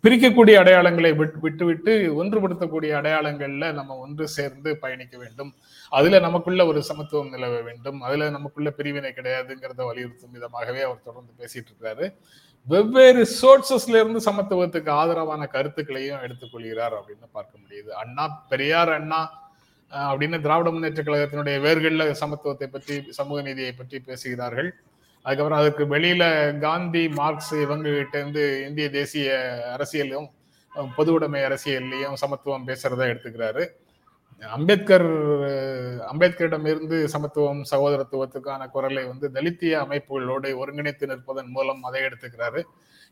பிரிக்கக்கூடிய 0.04 0.54
அடையாளங்களை 0.62 1.10
விட்டு 1.20 1.38
விட்டுவிட்டு 1.44 1.92
ஒன்றுபடுத்தக்கூடிய 2.20 2.90
அடையாளங்கள்ல 2.98 3.68
நம்ம 3.78 3.96
ஒன்று 4.04 4.24
சேர்ந்து 4.36 4.70
பயணிக்க 4.82 5.14
வேண்டும். 5.22 5.50
அதுல 5.98 6.18
நமக்குள்ள 6.26 6.66
ஒரு 6.70 6.80
சமத்துவம் 6.90 7.32
நிலவ 7.34 7.54
வேண்டும். 7.68 7.98
அதுல 8.08 8.28
நமக்குள்ள 8.36 8.70
பிரிவினை 8.78 9.12
கிடையாதுங்கிறத 9.18 9.82
வலியுறுத்தும் 9.90 10.34
விதமாகவே 10.36 10.82
அவர் 10.88 11.06
தொடர்ந்து 11.08 11.32
பேசிட்டு 11.40 11.72
இருக்காரு 11.72 12.06
வெவ்வேறு 12.66 13.22
சோர்சஸ்ல 13.40 14.00
இருந்து 14.02 14.20
சமத்துவத்துக்கு 14.28 14.90
ஆதரவான 15.00 15.42
கருத்துக்களையும் 15.54 16.22
எடுத்துக்கொள்கிறார் 16.26 16.96
அப்படின்னு 16.98 17.28
பார்க்க 17.32 17.62
முடியுது. 17.62 17.90
அண்ணா 18.02 18.26
பெரியார் 18.50 18.92
அண்ணா 18.98 19.20
அப்படின்னு 20.10 20.38
திராவிட 20.44 20.68
முன்னேற்ற 20.70 21.02
கழகத்தினுடைய 21.02 21.56
வேர்கள்ல 21.66 22.04
சமத்துவத்தை 22.22 22.66
பற்றி 22.74 22.96
சமூக 23.18 23.38
நீதியை 23.48 23.72
பற்றி 23.72 23.98
பேசுகிறார்கள். 24.08 24.70
அதுக்கப்புறம் 25.24 25.60
அதுக்கு 25.62 25.84
வெளியில 25.94 26.24
காந்தி 26.58 27.02
மார்க்ஸ் 27.18 27.52
இவங்க 27.64 27.88
கிட்ட 27.98 28.16
இருந்து 28.18 28.44
இந்திய 28.68 28.86
தேசிய 28.90 29.30
அரசியலும் 29.74 30.28
பொதுவுடைமை 30.98 31.40
அரசியல்லையும் 31.48 32.18
சமத்துவம் 32.22 32.66
பேசுறதா 32.68 33.06
எடுத்துக்கிறாரு. 33.12 33.64
அம்பேத்கர் 34.42 35.08
அம்பேத்கரிடம் 36.10 36.66
இருந்து 36.72 36.96
சமத்துவம் 37.14 37.62
சகோதரத்துவத்துக்கான 37.72 38.68
குரலை 38.74 39.02
வந்து 39.08 39.26
தலித்திய 39.36 39.74
அமைப்புகளோடு 39.84 40.50
ஒருங்கிணைத்து 40.62 41.10
நிற்பதன் 41.12 41.50
மூலம் 41.56 41.82
அதை 41.88 42.02
எடுத்துக்கிறாரு. 42.08 42.60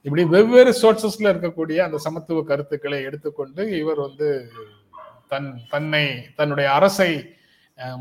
இப்படி 0.06 0.24
வெவ்வேறு 0.34 0.72
சோர்சஸ்ல 0.82 1.32
இருக்கக்கூடிய 1.32 1.78
அந்த 1.86 1.98
சமத்துவ 2.06 2.42
கருத்துக்களை 2.50 3.00
எடுத்துக்கொண்டு 3.08 3.62
இவர் 3.80 4.00
வந்து 4.06 4.28
தன் 5.32 5.50
தன்னை 5.70 6.04
தன்னுடைய 6.38 6.68
அரசை 6.78 7.10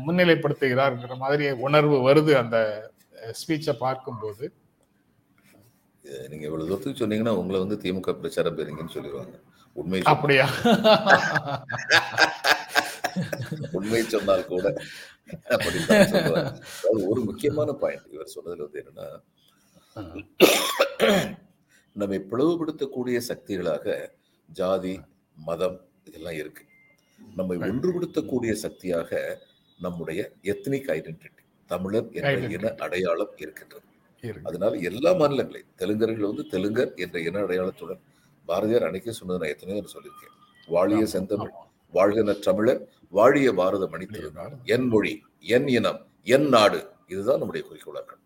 முன்னிலைப்படுத்துகிறார் 0.06 0.94
முன்னிலைப்படுத்துகிறார்ங்கிற 0.94 1.16
மாதிரி 1.24 1.46
உணர்வு 1.66 1.96
வருது 2.08 2.32
அந்த 2.42 2.58
ஸ்பீச்சை 3.40 3.74
பார்க்கும்போது 3.84 4.46
நீங்க 6.30 6.44
இவ்வளவு 6.46 6.68
தூரத்துக்கு 6.68 7.00
சொன்னீங்கன்னா 7.00 7.34
உங்களை 7.40 7.58
வந்து 7.64 7.76
திமுக 7.84 8.12
பிரச்சாரம் 8.20 8.58
பெறுங்கன்னு 8.58 8.94
சொல்லிடுவாங்க. 8.94 9.36
உண்மை 9.80 9.98
அப்படியா? 10.12 10.46
உண்மை 13.78 14.00
சொன்னால் 14.14 14.48
கூட 14.52 14.66
ஒரு 17.10 17.20
முக்கியமான 17.28 17.70
பாயிண்ட் 17.82 18.12
இவர் 18.14 18.34
சொன்னதுல 18.36 18.66
வந்து 18.66 18.82
என்னன்னா 18.82 19.08
நம்மை 21.96 22.18
பிளவுபடுத்தக்கூடிய 22.30 23.18
சக்திகளாக 23.30 23.96
ஜாதி 24.48 24.94
மதம் 25.38 25.78
இதெல்லாம் 26.08 26.38
இருக்கு. 26.42 26.62
நம்மை 27.38 27.56
ஒன்றுபடுத்தக்கூடிய 27.68 28.52
சக்தியாக 28.64 29.20
நம்முடைய 29.80 30.20
எத்னிக் 30.52 30.90
ஐடென்டிட்டி 30.96 31.37
தமிழர் 31.70 32.08
என்ற. 32.12 32.32
இன 32.56 32.74
அடையாளம் 32.78 33.32
இருக்கின்றது. 33.36 33.84
இருக்கு. 34.22 34.46
அதனால 34.48 34.78
எல்லா 34.90 35.10
மாநிலங்களையும் 35.12 35.72
தெலுங்கர்கள் 35.78 36.30
வந்து 36.30 36.44
தெலுங்கர் 36.52 36.92
என்ற 36.96 37.18
இன 37.20 37.40
அடையாளத்துடன் 37.40 38.02
பாரதியார் 38.48 38.86
அன்னைக்கே 38.88 39.10
சொன்னது 39.10 39.40
நான் 39.42 39.52
எத்தனையோ 39.54 39.84
சொல்லியிருக்கேன். 39.94 40.34
வாழிய 40.68 41.02
செந்தமிழ் 41.06 41.52
வாழ்க 41.94 42.34
தமிழர் 42.46 42.80
வாழிய 43.12 43.48
பாரத 43.52 43.84
மணித்திருநாள் 43.92 44.54
என் 44.64 44.88
மொழி 44.88 45.12
என் 45.48 45.68
இனம் 45.68 46.00
என் 46.26 46.48
நாடு 46.48 46.80
இதுதான் 47.06 47.38
நம்முடைய 47.38 47.62
குறிக்கோளாக 47.66 48.16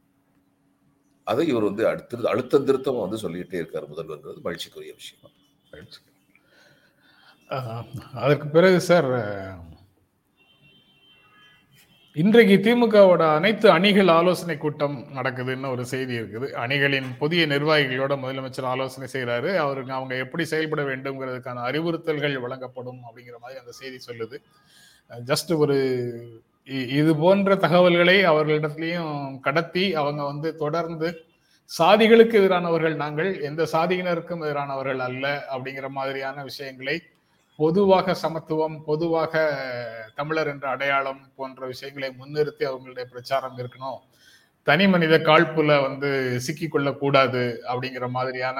அதை 1.26 1.42
இவர் 1.48 1.62
வந்து 1.62 1.82
அடுத்து 1.88 2.28
அழுத்தம் 2.28 2.66
திருத்தமா 2.66 3.00
வந்து 3.00 3.22
சொல்லிட்டே 3.24 3.58
இருக்காரு 3.62 3.86
முதல்வர்ங்கிறது 3.92 4.44
மகிழ்ச்சிக்குரிய 4.44 4.92
விஷயம். 4.94 5.34
அதற்கு 8.14 8.46
பிறகு 8.48 8.80
சார் 8.80 9.08
இன்றைக்கு 12.14 12.56
திமுகவோட 12.56 13.34
அனைத்து 13.34 13.70
அணிகள் 13.70 14.08
ஆலோசனை 14.08 14.56
கூட்டம் 14.56 15.06
நடக்குதுன்னு 15.14 15.70
ஒரு 15.70 15.84
செய்தி 15.84 16.18
இருக்குது. 16.18 16.46
அணிகளின் 16.52 17.16
புதிய 17.18 17.46
நிர்வாகிகளோட 17.46 18.14
முதலமைச்சர் 18.16 18.62
ஆலோசனை 18.62 19.08
செய்கிறாரு 19.12 19.56
அவருக்கு 19.56 19.92
அவங்க 19.92 20.16
எப்படி 20.16 20.44
செயல்பட 20.44 20.82
வேண்டும்ங்கிறதுக்கான 20.82 21.62
அறிவுறுத்தல்கள் 21.68 22.40
வழங்கப்படும் 22.40 22.96
அப்படிங்கிற 22.96 23.38
மாதிரி 23.40 23.60
அந்த 23.60 23.70
செய்தி 23.70 23.98
சொல்லுது. 24.06 24.36
ஜஸ்ட் 25.26 25.56
ஒரு 25.56 25.76
இ- 26.66 26.88
இது 26.88 27.16
போன்ற 27.16 27.54
தகவல்களை 27.54 28.24
அவர்களிடத்துலையும் 28.24 29.40
கடத்தி 29.40 29.94
அவங்க 29.94 30.24
வந்து 30.24 30.56
தொடர்ந்து 30.56 31.08
சாதிகளுக்கு 31.78 32.36
எதிரானவர்கள் 32.42 32.94
நாங்கள் 32.94 33.40
எந்த 33.40 33.66
சாதியினருக்கும் 33.72 34.44
எதிரானவர்கள் 34.44 34.98
அல்ல 34.98 35.44
அப்படிங்கிற 35.56 35.88
மாதிரியான 35.88 36.42
விஷயங்களை 36.42 37.02
பொதுவாக 37.56 38.14
சமத்துவம் 38.14 38.76
பொதுவாக 38.84 39.42
தமிழர் 40.14 40.50
என்ற 40.52 40.68
அடையாளம் 40.68 41.20
போன்ற 41.36 41.66
விஷயங்களை 41.66 42.08
முன்னிறுத்தி 42.20 42.64
அவங்களுடைய 42.70 43.04
பிரச்சாரம் 43.12 43.58
இருக்கணும். 43.58 44.00
தனி 44.62 44.84
மனித 44.88 45.14
காழ்ப்புல 45.18 45.80
வந்து 45.86 46.10
சிக்கிக்கொள்ள 46.46 46.88
கூடாது 46.98 47.42
அப்படிங்கிற 47.72 48.08
மாதிரியான 48.16 48.58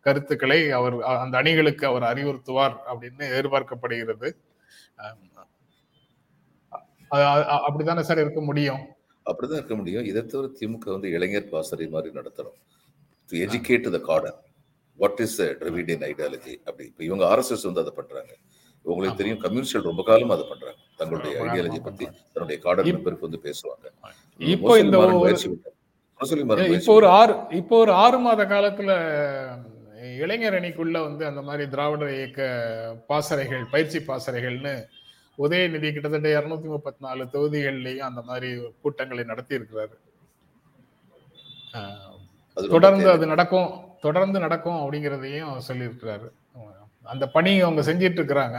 கருத்துக்களை 0.00 0.60
அவர் 0.70 0.96
அந்த 1.02 1.34
அணிகளுக்கு 1.38 1.84
அவர் 1.86 2.06
அறிவுறுத்துவார் 2.10 2.76
அப்படின்னு 2.90 3.24
எதிர்பார்க்கப்படுகிறது. 3.36 4.30
அப்படித்தானே 7.66 8.02
சார் 8.02 8.22
இருக்க 8.24 8.40
முடியும்? 8.40 8.82
அப்படிதான் 9.28 9.58
இருக்க 9.60 9.74
முடியும். 9.74 10.04
இதை 10.04 10.22
தவிர 10.26 10.52
திமுக 10.60 10.90
வந்து 10.94 11.10
இளைஞர் 11.10 11.50
பாசறை 11.52 11.88
மாதிரி 11.94 12.12
நடத்தணும். 12.18 12.58
Educate 13.44 13.90
the 13.94 14.00
garden 14.10 14.38
what 15.00 15.20
is 15.24 15.38
Dravidian 15.60 16.04
ideology 16.10 16.54
அப்படி 16.68 16.84
இப்போ 16.90 17.02
இவங்க 17.08 17.24
ஆர்எஸ்எஸ் 17.32 17.66
வந்து 17.68 17.82
அதை 17.84 17.92
பண்றாங்க. 18.00 18.32
உங்களுக்கு 18.84 19.20
தெரியும் 19.20 19.40
கம்யூனிஸ்ட் 19.44 19.88
ரொம்ப 19.90 20.02
காலம் 20.10 20.34
அதை 20.36 20.44
பண்றாங்க. 20.50 20.80
தங்களுடைய 21.00 21.32
ஐடியாலஜி 21.46 21.80
பத்தி 21.88 22.04
தன்னுடைய 22.34 22.58
கார்டன் 22.66 22.88
மெம்பருக்கு 22.96 23.28
வந்து 23.28 23.40
பேசுவாங்க. 23.48 23.86
இப்போ 24.40 24.72
இந்த 24.84 24.96
இப்போ 26.76 26.92
ஒரு 27.00 27.08
ஆறு 27.20 27.34
இப்போ 27.60 27.74
ஒரு 27.84 27.92
ஆறு 28.04 28.18
மாத 28.26 28.44
காலத்துல 28.52 28.92
இளைஞர் 30.24 30.56
அணிக்குள்ள 30.58 30.96
வந்து 31.06 31.22
அந்த 31.30 31.40
மாதிரி 31.48 31.64
திராவிட 31.72 32.04
இயக்க 32.18 32.40
பாசறைகள் 33.10 33.64
பயிற்சி 33.74 33.98
பாசறைகள்னு 34.08 34.74
உதயநிதி 35.38 35.88
கிட்டத்தட்ட 35.94 36.28
இருநூத்தி 36.36 36.68
முப்பத்தி 36.74 37.00
நாலு 37.06 37.24
தொகுதிகள்லயும் 37.34 38.08
அந்த 38.08 38.20
மாதிரி 38.28 38.48
கூட்டங்களை 38.82 39.24
நடத்தி 39.32 39.58
இருக்கிறாரு 39.58 39.96
தொடர்ந்து. 42.56 43.08
அது 43.16 43.26
நடக்கும். 43.34 43.70
தொடர்ந்து 44.04 44.38
நடக்கும் 44.44 44.80
அப்படிங்கிறதையும் 44.80 45.64
சொல்லியிருக்கிறாரு. 45.68 46.28
அந்த 47.12 47.24
பணி 47.36 47.52
அவங்க 47.66 47.82
செஞ்சிட்டு 47.88 48.20
இருக்கிறாங்க 48.20 48.58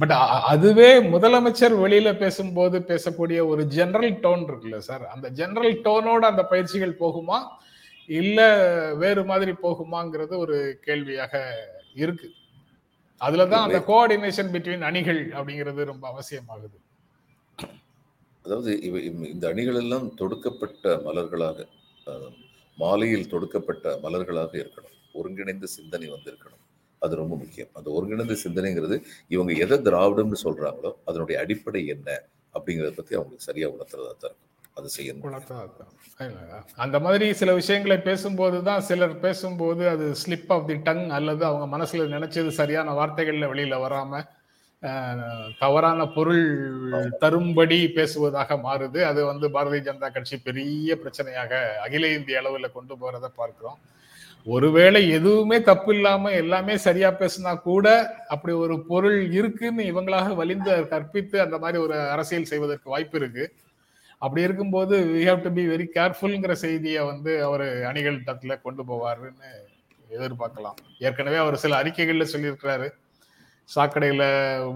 பட் 0.00 0.14
அதுவே 0.52 0.90
முதலமைச்சர் 1.14 1.74
வெளியில 1.82 2.10
பேசும்போது 2.20 2.76
பேசக்கூடிய 2.90 3.40
ஒரு 3.52 3.62
ஜெனரல் 3.76 4.14
டோன் 4.24 4.44
இருக்குல்ல 4.48 4.78
சார்? 4.86 5.04
அந்த 5.14 5.26
ஜெனரல் 5.40 5.76
டோனோட 5.86 6.22
அந்த 6.32 6.42
பயிற்சிகள் 6.52 7.00
போகுமா? 7.02 7.38
இல்ல 8.10 8.38
வேறு 9.02 9.22
மாதிரி 9.30 9.52
போகுமாங்கிறது 9.64 10.34
ஒரு 10.44 10.56
கேள்வியாக 10.86 11.34
இருக்கு. 12.02 12.28
அதுலதான் 13.20 13.66
அந்த 13.66 13.80
கோஆர்டினேஷன் 13.90 14.50
பிட்வீன் 14.54 14.88
அணிகள் 14.90 15.20
அப்படிங்கிறது 15.36 15.90
ரொம்ப 15.90 16.04
அவசியமாகுது. 16.12 16.76
அதாவது 18.44 18.70
இந்த 19.34 19.44
அணிகள் 19.52 19.80
எல்லாம் 19.82 20.08
தொடுக்கப்பட்ட 20.20 20.94
மலர்களாக 21.06 21.66
மாலையில் 22.78 23.28
தொடுக்கப்பட்ட 23.28 23.94
மலர்களாக 24.02 24.52
இருக்கணும். 24.64 24.96
ஒருங்கிணைந்த 25.12 25.66
சிந்தனை 25.66 26.08
வந்திருக்கணும். 26.10 26.62
அது 26.98 27.14
ரொம்ப 27.16 27.36
முக்கியம். 27.36 27.68
அந்த 27.72 27.90
ஒருங்கிணைந்த 27.90 28.36
சிந்தனைங்கிறது 28.44 29.02
இவங்க 29.28 29.52
எதை 29.52 29.78
திராவிடம்னு 29.78 30.38
சொல்றாங்களோ 30.44 30.92
அதனுடைய 31.04 31.40
அடிப்படை 31.40 31.86
என்ன 31.86 32.08
அப்படிங்கிறத 32.54 32.94
பத்தி 32.96 33.14
அவங்களுக்கு 33.14 33.48
சரியா 33.48 33.68
உணர்த்துறதா 33.68 34.12
தான் 34.18 34.30
இருக்கும். 34.30 34.48
அது 34.74 34.88
செய்யணும். 34.96 35.24
அந்த 36.76 37.00
மாதிரி 37.00 37.32
சில 37.32 37.54
விஷயங்களை 37.54 37.98
பேசும்போது 37.98 38.62
தான் 38.62 38.80
சிலர் 38.80 39.18
பேசும்போது 39.18 39.88
அது 39.88 40.14
ஸ்லிப் 40.22 40.52
ஆஃப் 40.56 40.66
தி 40.66 40.74
டங் 40.74 41.08
அல்லது 41.08 41.44
அவங்க 41.44 41.66
மனசுல 41.76 42.06
நினைச்சது 42.16 42.48
சரியான 42.48 42.94
வார்த்தைகள்ல 43.00 43.50
வெளியில 43.52 43.80
வராம 43.80 44.22
தவறான 45.58 46.06
பொருள் 46.08 46.44
தரும்படி 47.22 47.88
பேசுவதாக 47.88 48.56
மாறுது. 48.56 49.00
அது 49.02 49.24
வந்து 49.24 49.48
பாரதிய 49.48 49.82
ஜனதா 49.88 50.08
கட்சி 50.12 50.36
பெரிய 50.36 50.96
பிரச்சனையாக 51.02 51.78
அகில 51.78 52.08
இந்திய 52.08 52.38
அளவில் 52.38 52.74
கொண்டு 52.76 52.94
போறத 53.00 53.28
பார்க்கிறோம். 53.34 53.78
ஒருவேளை 54.46 55.10
எதுவுமே 55.10 55.60
தப்பு 55.62 55.94
இல்லாம 55.94 56.30
எல்லாமே 56.30 56.76
சரியா 56.76 57.10
பேசினா 57.10 57.60
கூட 57.60 57.86
அப்படி 58.28 58.52
ஒரு 58.52 58.76
பொருள் 58.88 59.32
இருக்குன்னு 59.32 59.82
இவங்களாக 59.82 60.34
வலிந்து 60.34 60.88
கற்பித்து 60.88 61.40
அந்த 61.40 61.58
மாதிரி 61.58 61.78
ஒரு 61.82 61.96
அரசியல் 62.14 62.50
செய்வதற்கு 62.52 62.90
வாய்ப்பு 62.90 63.18
இருக்கு. 63.18 63.52
அப்படி 64.18 64.42
இருக்கும்போது 64.42 64.96
we 65.14 65.22
have 65.28 65.44
to 65.44 65.52
be 65.52 65.66
very 65.66 65.86
கேர்ஃபுல்ங்கிற 65.94 66.52
செய்தியை 66.52 67.04
வந்து 67.04 67.44
அவர் 67.44 67.62
அணிகள் 67.62 67.90
அணிகள்கிட்டத்துல 67.90 68.56
கொண்டு 68.62 68.82
போவாருன்னு 68.82 69.48
எதிர்பார்க்கலாம். 70.16 70.76
ஏற்கனவே 70.98 71.36
அவர் 71.36 71.56
சில 71.56 71.82
அறிக்கைகள்ல 71.82 72.26
சொல்லியிருக்கிறாரு. 72.32 72.88
சாக்கடையில 73.74 74.22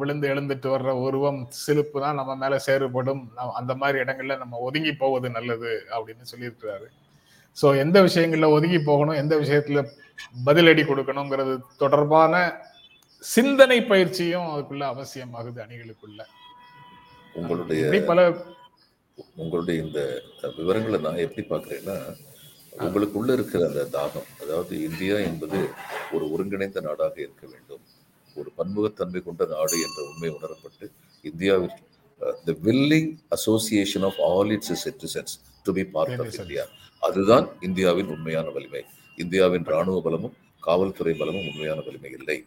விழுந்து 0.00 0.26
எழுந்துட்டு 0.32 0.68
வர்ற 0.74 0.90
உருவம் 1.06 1.40
சிலுப்பு 1.64 1.98
தான் 2.04 2.18
நம்ம 2.18 2.36
மேல 2.42 2.58
சேறுபடும் 2.66 3.22
அந்த 3.60 3.72
மாதிரி 3.80 3.98
இடங்கள்ல 4.04 4.36
நம்ம 4.42 4.60
ஒதுங்கி 4.66 4.92
போவது 5.02 5.28
நல்லது 5.36 5.72
அப்படின்னு 5.96 6.30
சொல்லியிருக்கிறாரு. 6.32 6.86
ஸோ 7.56 7.66
எந்த 7.82 7.98
விஷயங்கள்ல 8.06 8.48
ஒதுங்கி 8.56 8.80
போகணும் 8.90 9.20
எந்த 9.22 9.34
விஷயத்துல 9.42 9.82
பதிலடி 10.48 10.82
கொடுக்கணுங்கிறது 10.90 11.54
தொடர்பான 11.82 12.34
சிந்தனை 13.24 13.78
பயிற்சியும் 13.90 14.48
அதுக்குள்ள 14.52 14.84
அவசியமாகுது 14.94 15.60
அணிகளுக்குள்ள. 15.64 16.20
உங்களுடைய 17.40 18.02
பல 18.10 18.20
உங்களுடைய 19.42 19.76
இந்த 19.84 20.00
விவரங்களை 20.58 20.98
நான் 21.06 21.22
எப்படி 21.26 21.44
பார்க்குறேன்னா 21.50 21.96
உங்களுக்குள்ள 22.84 23.30
இருக்கிற 23.36 23.62
அந்த 23.70 23.84
தாகம் 23.96 24.30
அதாவது 24.42 24.74
இந்தியா 24.88 25.16
என்பது 25.28 25.58
ஒரு 26.14 26.24
ஒருங்கிணைந்த 26.32 26.80
நாடாக 26.86 27.16
இருக்க 27.26 27.44
வேண்டும். 27.52 27.84
ஒரு 28.40 28.50
பன்முகத்தன்மை 28.58 29.20
கொண்ட 29.26 29.44
நாடு 29.54 29.76
என்ற 29.86 29.98
உண்மை 30.10 30.30
உணரப்பட்டு 30.36 30.86
இந்தியாவில் 31.30 31.76
the 32.48 32.54
willing 32.66 33.10
association 33.36 34.06
of 34.08 34.20
all 34.28 34.50
its 34.56 34.74
citizens 34.84 35.34
to 35.66 35.72
be 35.78 35.84
part 35.96 36.20
of 36.24 36.36
India 36.42 36.64
அதுதான் 37.06 37.46
இந்தியாவின் 37.66 38.12
உண்மையான 38.14 38.48
வலிமை. 38.56 38.82
இந்தியாவின் 39.24 39.66
ராணுவ 39.72 39.98
பலமும் 40.06 40.36
காவல்துறை 40.66 41.14
பலமும் 41.20 41.48
உண்மையான 41.50 41.80
வலிமை 41.86 42.10
இல்லை. 42.18 42.38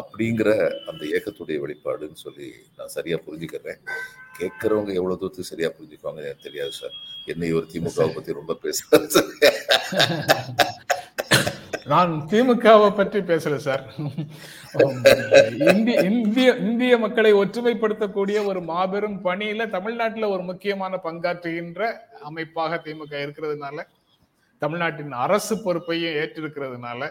அப்படிங்கிற 0.00 0.50
அந்த 0.90 1.02
இயக்கத்துடைய 1.10 1.56
வெளிப்பாடுன்னு 1.64 2.18
சொல்லி 2.24 2.48
நான் 2.76 2.92
சரியா 2.96 3.16
புரிஞ்சுக்கிறேன். 3.26 3.80
கேட்கறவங்க 4.38 4.90
எவ்வளவு 4.98 5.18
தூரத்துக்கு 5.20 5.50
சரியா 5.52 5.68
புரிஞ்சுக்குவாங்க 5.76 6.20
எனக்கு 6.24 6.46
தெரியாது 6.46 6.72
சார். 6.80 6.94
என்னை 7.32 7.50
ஒரு 7.58 7.66
திமுகவை 7.72 8.10
பத்தி 8.14 8.38
ரொம்ப 8.40 8.56
பேசுறேன் 8.64 9.06
நான் 11.86 12.12
திமுகவை 12.30 12.88
பற்றி 12.90 13.20
பேசல 13.22 13.56
சார். 13.64 13.82
இந்திய 15.68 15.96
இந்திய 16.10 16.48
இந்திய 16.62 16.94
மக்களை 16.98 17.32
ஒற்றுமைப்படுத்தக்கூடிய 17.40 18.38
ஒரு 18.46 18.60
மாபெரும் 18.70 19.18
பணியில 19.24 19.66
தமிழ்நாட்டில் 19.70 20.26
ஒரு 20.26 20.42
முக்கியமான 20.42 21.00
பங்காற்றுகின்ற 21.04 21.82
அமைப்பாக 22.22 22.80
திமுக 22.86 23.12
இருக்கிறதுனால 23.24 23.78
தமிழ்நாட்டின் 24.62 25.14
அரசு 25.24 25.54
பொறுப்பையும் 25.58 26.16
ஏற்றிருக்கிறதுனால 26.20 27.02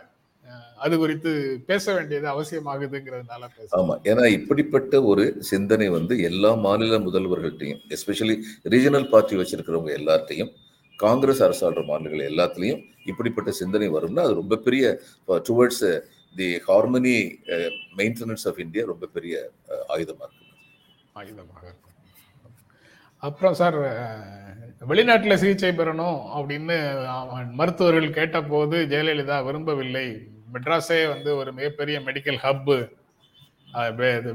அது 0.80 0.96
குறித்து 0.98 1.32
பேச 1.68 1.86
வேண்டியது 1.94 2.28
அவசியமாகுதுங்கிறதுனால 2.32 3.44
பேச 3.58 3.70
ஆமா 3.78 3.96
ஏன்னா 4.10 4.24
இப்படிப்பட்ட 4.32 5.04
ஒரு 5.04 5.24
சிந்தனை 5.50 5.88
வந்து 5.90 6.16
எல்லா 6.24 6.52
மாநில 6.66 7.00
முதல்வர்கள்ட்டையும் 7.06 7.82
எஸ்பெஷலி 7.96 8.36
ரீஜனல் 8.74 9.12
பார்ட்டி 9.14 9.40
வச்சிருக்கிறவங்க 9.42 9.94
எல்லார்ட்டையும் 10.00 10.52
காங்கிரஸ் 11.00 11.44
அரசாளுற 11.46 11.84
மாநிலங்கள் 11.86 12.30
எல்லாத்துலேயும் 12.32 12.82
இப்படிப்பட்ட 13.12 13.52
சிந்தனை 13.52 13.88
வரும்னா 13.96 14.26
அது 14.28 14.42
ரொம்ப 14.42 14.56
பெரிய 14.66 14.86
towards 15.50 15.86
the 16.36 16.50
harmony 16.68 17.18
maintenance 17.98 18.46
of 18.50 18.62
India 18.66 18.84
ரொம்ப 18.92 19.06
பெரிய 19.16 19.36
uh, 19.74 19.84
ஆயுதமாக 19.94 20.30
இருக்கும் 20.30 20.62
ஆயுதமாக 21.16 21.64
இருக்கும். 21.64 21.98
அப்புறம் 23.24 23.58
சார் 23.62 23.78
uh, 23.84 24.22
வெளிநாட்டில் 24.82 25.42
சிகிச்சை 25.42 25.72
பெறணும் 25.74 26.18
அப்படின்னு 26.38 26.78
மருத்துவர்கள் 27.60 28.18
கேட்டபோது 28.18 28.78
ஜெயலலிதா 28.94 29.38
விரும்பவில்லை. 29.48 30.08
மெட்ராஸே 30.54 31.00
வந்து 31.14 31.30
ஒரு 31.42 31.52
மிகப்பெரிய 31.60 31.98
மெடிக்கல் 32.08 32.42
ஹப்பு 32.46 32.78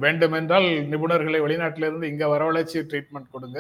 வேண்டுமென்றால் 0.05 0.69
நிபுணர்களை 0.93 1.41
வெளிநாட்டிலிருந்து 1.45 2.09
இங்கே 2.13 2.27
வரவழைச்சி 2.33 2.79
ட்ரீட்மெண்ட் 2.91 3.35
கொடுங்க. 3.35 3.59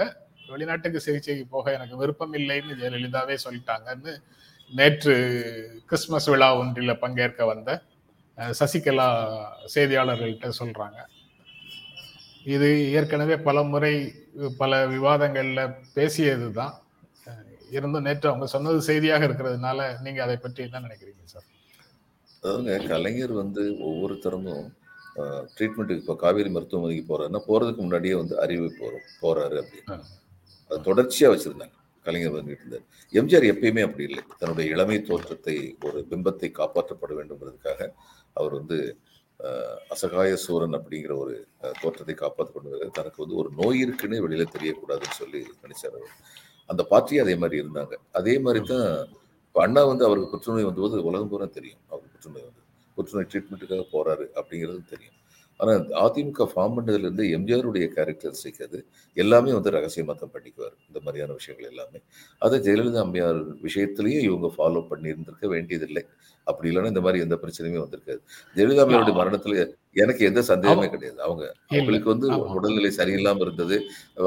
வெளிநாட்டுக்கு 0.53 1.05
சிகிச்சைக்கு 1.07 1.45
போக 1.55 1.67
எனக்கு 1.77 1.97
விருப்பம் 2.03 2.35
இல்லைன்னு 2.41 2.79
ஜெயலலிதாவே 2.81 3.37
சொல்லிட்டாங்கன்னு 3.45 4.13
நேற்று 4.73 5.15
கிறிஸ்மஸ் 5.91 6.29
விழா 6.33 6.49
ஒன்றில் 6.61 7.01
பங்கேற்க 7.03 7.45
வந்த 7.53 7.71
சசிகலா 8.59 9.07
செய்தியாளர்கள்ட்ட 9.75 10.49
சொல்றாங்க. 10.61 10.99
இது 12.55 12.69
ஏற்கனவே 12.99 13.37
பல 13.47 13.63
முறை 13.73 13.95
பல 14.61 14.73
விவாதங்கள்ல 14.95 15.63
பேசியது 15.97 16.49
தான் 16.59 16.75
இருந்தும் 17.77 18.07
நேற்று 18.09 18.29
அவங்க 18.31 18.47
சொன்னது 18.55 18.79
செய்தியாக 18.91 19.27
இருக்கிறதுனால 19.29 19.89
நீங்க 20.05 20.21
அதை 20.27 20.37
பற்றி 20.45 20.61
என்ன 20.67 20.83
நினைக்கிறீங்க 20.87 21.25
சார்? 21.33 21.47
அதாவதுங்க 22.43 22.77
கலைஞர் 22.93 23.35
வந்து 23.43 23.63
ஒவ்வொரு 23.89 24.15
தரமும் 24.25 24.67
ட்ரீட்மெண்ட்டுக்கு 25.57 26.03
இப்போ 26.05 26.17
காவேரி 26.23 26.51
மருத்துவமனைக்கு 26.55 27.05
போறாருன்னா 27.11 27.43
போறதுக்கு 27.49 27.81
முன்னாடியே 27.85 28.15
வந்து 28.21 28.35
அறிவிப்பு 28.45 28.83
வரும் 28.87 29.09
போறாரு 29.23 29.57
அப்படின்னு. 29.63 29.99
அது 30.71 30.81
தொடர்ச்சியா 30.89 31.29
வச்சிருந்தாங்க. 31.33 31.75
கலைஞர் 32.07 32.37
வந்துட்டு 32.39 32.65
இருந்தார் 32.65 32.87
எம்ஜிஆர் 33.21 33.47
எப்பயுமே 33.53 33.83
அப்படி 33.89 34.05
இல்லை. 34.11 34.23
தன்னுடைய 34.41 34.67
இளமை 34.75 34.99
தோற்றத்தை 35.11 35.57
ஒரு 35.89 36.01
பிம்பத்தை 36.11 36.51
காப்பாற்றப்பட 36.61 37.13
வேண்டும்ன்றதுக்காக 37.19 37.81
அவர் 38.41 38.55
வந்து 38.61 38.79
அசகாய 39.95 40.31
சூரன் 40.45 40.77
அப்படிங்கிற 40.79 41.13
ஒரு 41.23 41.35
தோற்றத்தை 41.83 42.15
காப்பாற்ற 42.23 42.53
கொண்டு 42.55 42.89
தனக்கு 42.99 43.23
வந்து 43.25 43.37
ஒரு 43.43 43.51
நோய் 43.61 43.79
இருக்குன்னு 43.85 44.23
வெளியில 44.25 44.47
தெரியக்கூடாதுன்னு 44.55 45.19
சொல்லி 45.21 45.43
நினைச்சார் 45.65 45.97
அவர். 45.99 46.15
அந்த 46.71 46.83
பார்ட்டி 46.93 47.21
அதே 47.25 47.35
மாதிரி 47.43 47.57
இருந்தாங்க. 47.63 47.95
அதே 48.21 48.35
மாதிரி 48.47 48.61
தான் 48.73 48.89
இப்போ 49.47 49.61
அண்ணா 49.67 49.83
வந்து 49.91 50.05
அவருக்கு 50.09 50.33
புற்றுநோய் 50.33 50.69
வந்தபோது 50.69 51.05
உலகம் 51.11 51.31
பூரா 51.33 51.47
தெரியும். 51.59 51.83
அவருக்கு 51.91 52.13
புற்றுநோய் 52.15 52.47
வந்து 52.49 52.63
புற்றுநோய் 52.99 53.31
ட்ரீட்மெண்ட்டுக்காக 53.33 53.87
போறாரு 53.95 54.27
அப்படிங்கிறது 54.41 54.83
தெரியும். 54.95 55.18
ஆனால் 55.61 55.83
அதிமுக 56.03 56.47
ஃபார்ம் 56.51 56.75
பண்ணதுலேருந்து 56.77 57.25
எம்ஜிஆருடைய 57.37 57.87
கேரக்டரிஸ்டிக் 57.97 58.63
அது 58.67 58.79
எல்லாமே 59.17 59.53
வந்து 59.53 59.71
ரகசியமாக 59.77 60.29
பண்ணிக்குவார் 60.35 60.77
இந்த 60.89 60.99
மாதிரியான 61.05 61.37
விஷயங்கள் 61.39 61.71
எல்லாமே. 61.73 61.99
அதை 62.43 62.59
ஜெயலலிதா 62.67 63.03
அம்மையார் 63.07 63.41
விஷயத்திலையும் 63.67 64.27
இவங்க 64.29 64.51
ஃபாலோ 64.57 64.83
பண்ணியிருந்திருக்க 64.91 65.49
வேண்டியதில்லை. 65.55 66.03
அப்படி 66.47 66.69
இல்லைன்னா 66.71 66.93
இந்த 66.93 67.03
மாதிரி 67.05 67.23
எந்த 67.25 67.37
பிரச்சனையுமே 67.43 67.81
வந்திருக்காது. 67.85 68.21
ஜெயலலிதா 68.57 68.85
அம்மையாருடைய 68.85 69.17
மரணத்துல 69.21 69.57
எனக்கு 69.97 70.23
எந்த 70.31 70.41
சந்தேகமே 70.51 70.87
கிடையாது. 70.95 71.19
அவங்க 71.27 71.45
அவங்களுக்கு 71.71 72.09
வந்து 72.13 72.27
உடல்நிலை 72.57 72.91
சரியில்லாம 73.01 73.43
இருந்தது. 73.47 73.77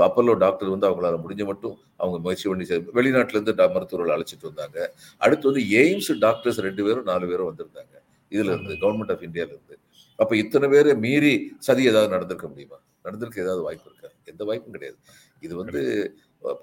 அப்பல்லோ 0.07 0.33
டாக்டர் 0.43 0.73
வந்து 0.75 0.87
அவங்களால 0.89 1.19
முடிஞ்ச 1.23 1.45
மட்டும் 1.51 1.75
அவங்க 1.97 2.17
முயற்சி 2.25 2.47
பண்ணி 2.49 2.65
வெளிநாட்டுல 2.99 3.37
இருந்து 3.39 3.55
மருத்துவர்கள் 3.75 4.15
அழைச்சிட்டு 4.15 4.49
வந்தாங்க. 4.51 4.77
அடுத்து 5.21 5.49
வந்து 5.51 5.63
எய்ம்ஸ் 5.81 6.11
டாக்டர்ஸ் 6.25 6.61
ரெண்டு 6.67 6.83
பேரும் 6.87 7.09
நாலு 7.11 7.27
பேரும் 7.31 7.49
வந்திருந்தாங்க. 7.51 7.95
இதுல 8.31 8.51
இருந்து 8.55 8.75
கவர்மெண்ட் 8.83 9.13
ஆஃப் 9.15 9.25
இந்தியால 9.29 9.53
இருந்து. 9.55 9.75
அப்ப 10.21 10.31
இத்தனை 10.41 10.67
பேரை 10.73 10.93
மீறி 11.05 11.33
சதி 11.67 11.83
ஏதாவது 11.91 12.13
நடந்திருக்க 12.15 12.47
முடியுமா? 12.51 12.77
நடந்திருக்க 13.05 13.45
ஏதாவது 13.45 13.63
வாய்ப்பு 13.67 13.87
இருக்கா? 13.89 14.09
எந்த 14.31 14.43
வாய்ப்பும் 14.49 14.75
கிடையாது. 14.75 14.99
இது 15.45 15.53
வந்து 15.61 15.81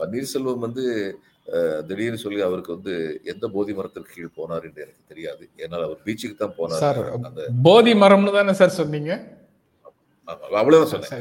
பன்னீர்செல்வம் 0.02 0.64
வந்து 0.66 0.84
திடீர்னு 1.88 2.20
சொல்லி 2.22 2.40
அவருக்கு 2.46 2.74
வந்து 2.76 2.94
எந்த 3.32 3.44
போதி 3.54 3.72
மரத்திற்கு 3.76 4.14
கீழ் 4.14 4.36
போனார் 4.38 4.64
என்று 4.68 4.82
எனக்கு 4.84 5.08
தெரியாது. 5.12 5.44
ஏன்னால் 5.62 5.84
அவர் 5.86 6.04
பீச்சுக்கு 6.06 6.36
தான் 6.42 6.56
போனார். 6.58 7.00
அந்த 7.28 7.44
போதி 7.66 7.92
மரம்னு 8.02 8.34
தானே 8.38 8.54
சார் 8.60 8.78
சொன்னீங்க? 8.80 9.12
அவ்வளவுதான் 10.60 10.90
சொன்னேன். 10.92 11.12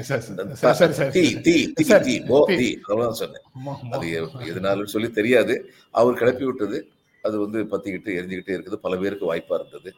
அது 3.96 4.08
எதனாலும் 4.52 4.92
சொல்லி 4.96 5.10
தெரியாது. 5.20 5.56
அவர் 6.00 6.20
கிளப்பி 6.22 6.46
விட்டது. 6.50 6.80
அது 7.24 7.36
வந்து 7.46 7.60
பத்திக்கிட்டு 7.72 8.18
எரிஞ்சுக்கிட்டே 8.20 8.56
இருக்குது. 8.58 8.80
பல 8.86 8.96
பேருக்கு 9.04 9.32
வாய்ப்பா 9.32 9.58
இருந்தது. 9.60 9.92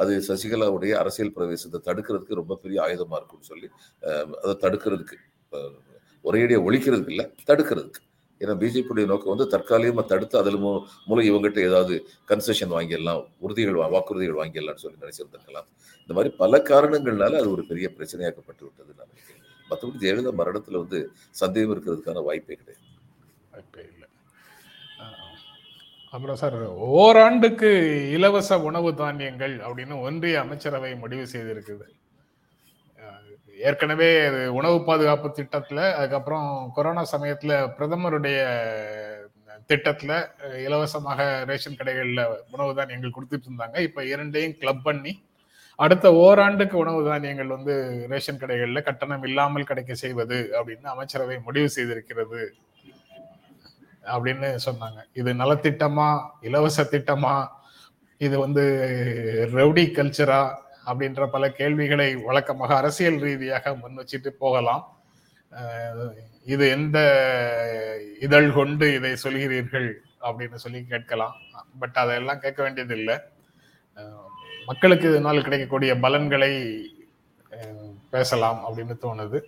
அது 0.00 0.12
சசிகலாவுடைய 0.28 0.92
அரசியல் 1.02 1.34
பிரவேசத்தை 1.36 1.78
தடுக்கிறதுக்கு 1.88 2.40
ரொம்ப 2.40 2.54
பெரிய 2.62 2.78
ஆயுதமா 2.86 3.18
இருக்கும்னு 3.20 3.50
சொல்லி 3.52 3.68
அதை 4.42 4.54
தடுக்கிறதுக்கு 4.64 5.18
ஒரேடியாக 6.24 6.66
ஒழிக்கிறதுக்கு 6.68 7.14
இல்லை 7.14 7.26
தடுக்கிறதுக்கு. 7.50 8.02
ஏன்னா 8.40 8.54
பிஜேபியுடைய 8.60 9.06
நோக்கம் 9.10 9.32
வந்து 9.32 9.46
தற்காலிகமாக 9.54 10.04
தடுத்து 10.12 10.36
அதில் 10.40 10.58
மூ 10.62 10.70
மூலம் 11.08 11.26
இவங்ககிட்ட 11.28 11.60
ஏதாவது 11.68 11.94
கன்செஷன் 12.30 12.72
வாங்கிடலாம் 12.76 13.20
உறுதிகள் 13.44 13.78
வாக்குறுதிகள் 13.94 14.38
வாங்கிடலாம்னு 14.40 14.82
சொல்லி 14.84 15.02
நினைச்சிருந்திருக்கலாம். 15.04 15.68
இந்த 16.02 16.12
மாதிரி 16.16 16.30
பல 16.42 16.62
காரணங்கள்னால 16.70 17.38
அது 17.42 17.50
ஒரு 17.56 17.64
பெரிய 17.70 17.88
பிரச்சனையாக்கப்பட்டு 17.96 18.64
விட்டது 18.66 18.90
நான் 18.98 19.10
நினைக்கிறேன். 19.12 19.44
மற்றபடி 19.70 20.02
ஜெயலலிதா 20.04 20.32
மரணத்தில் 20.42 20.82
வந்து 20.82 21.00
சந்தேகம் 21.42 21.74
இருக்கிறதுக்கான 21.74 22.24
வாய்ப்பே 22.28 22.56
கிடையாது. 22.62 22.82
வாய்ப்பே 23.52 23.84
அப்புறம் 26.14 26.38
சார் 26.40 26.56
ஓராண்டுக்கு 27.02 27.68
இலவச 28.16 28.58
உணவு 28.68 28.90
தானியங்கள் 28.94 29.54
அப்படின்னு 29.66 29.94
ஒன்றிய 30.06 30.40
அமைச்சரவை 30.40 30.90
முடிவு 31.02 31.24
செய்திருக்குது. 31.32 31.86
ஏற்கனவே 33.68 34.08
உணவு 34.58 34.78
பாதுகாப்பு 34.88 35.28
திட்டத்தில் 35.32 35.82
அதுக்கப்புறம் 35.98 36.48
கொரோனா 36.76 37.02
சமயத்தில் 37.12 37.54
பிரதமருடைய 37.76 38.38
திட்டத்தில் 39.70 40.16
இலவசமாக 40.66 41.20
ரேஷன் 41.50 41.78
கடைகளில் 41.80 42.22
உணவு 42.54 42.72
தானியங்கள் 42.78 43.16
கொடுத்துட்டு 43.16 43.48
இருந்தாங்க. 43.50 43.78
இப்போ 43.88 44.02
இரண்டையும் 44.12 44.58
கிளப் 44.62 44.84
பண்ணி 44.88 45.12
அடுத்த 45.84 46.06
ஓராண்டுக்கு 46.24 46.76
உணவு 46.84 47.00
தானியங்கள் 47.10 47.54
வந்து 47.56 47.74
ரேஷன் 48.12 48.42
கடைகளில் 48.42 48.86
கட்டணம் 48.88 49.24
இல்லாமல் 49.30 49.68
கிடைக்க 49.70 49.94
செய்வது 49.94 50.38
அப்படின்னு 50.58 50.92
அமைச்சரவை 50.94 51.38
முடிவு 51.46 51.70
செய்திருக்கிறது. 51.76 52.42
அப்படின்னு 54.14 54.48
சொன்னாங்க. 54.66 55.00
இது 55.20 55.30
நலத்திட்டமா 55.42 56.08
இலவச 56.48 56.84
திட்டமா 56.94 57.34
இது 58.26 58.36
வந்து 58.44 58.64
ரவுடி 59.54 59.84
கல்ச்சரா 59.98 60.40
அப்படின்ற 60.90 61.26
பல 61.34 61.44
கேள்விகளை 61.58 62.08
வழக்கமாக 62.28 62.72
அரசியல் 62.80 63.18
ரீதியாக 63.24 63.74
முன் 63.82 63.98
வச்சுட்டு 64.00 64.30
போகலாம். 64.44 64.84
இது 66.52 66.64
எந்த 66.76 66.98
இதழ் 68.26 68.48
கொண்டு 68.58 68.86
இதை 68.98 69.12
சொல்கிறீர்கள் 69.24 69.88
அப்படின்னு 70.26 70.58
சொல்லி 70.64 70.80
கேட்கலாம். 70.92 71.34
பட் 71.80 71.98
அதெல்லாம் 72.02 72.42
கேட்க 72.44 72.60
வேண்டியது 72.62 72.96
இல்லை 73.00 73.16
மக்களுக்கு 74.70 75.06
இதனால் 75.10 75.44
கிடைக்கக்கூடிய 75.46 75.92
பலன்களை 76.04 76.52
பேசலாம் 78.12 78.64
அப்படின்னு 78.68 78.96
தோணுது. 79.02 79.38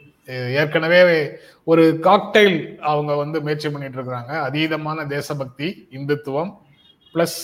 ஏற்கனவே 0.54 1.30
ஒரு 1.64 1.98
காக்டைல் 2.02 2.76
அவங்க 2.76 3.14
வந்து 3.14 3.40
முயற்சி 3.40 3.70
பண்ணிட்டு 3.70 4.02
இருக்கிறாங்க 4.02 4.32
அதீதமான 4.48 5.06
தேசபக்தி 5.06 5.88
இந்துத்துவம் 5.90 6.52
பிளஸ் 7.14 7.40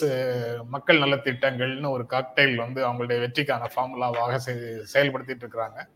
மக்கள் 0.65 0.99
நலத்திட்டங்கள்னு 0.99 1.91
ஒரு 1.91 2.05
காக்டைல் 2.11 2.55
வந்து 2.55 2.87
அவங்களுடைய 2.87 3.19
வெற்றிக்கான 3.19 3.67
ஃபார்முலாவாக 3.77 4.39
செ- 4.47 4.83
செயல்படுத்திட்டு 4.95 5.43
இருக்கிறாங்க 5.45 5.89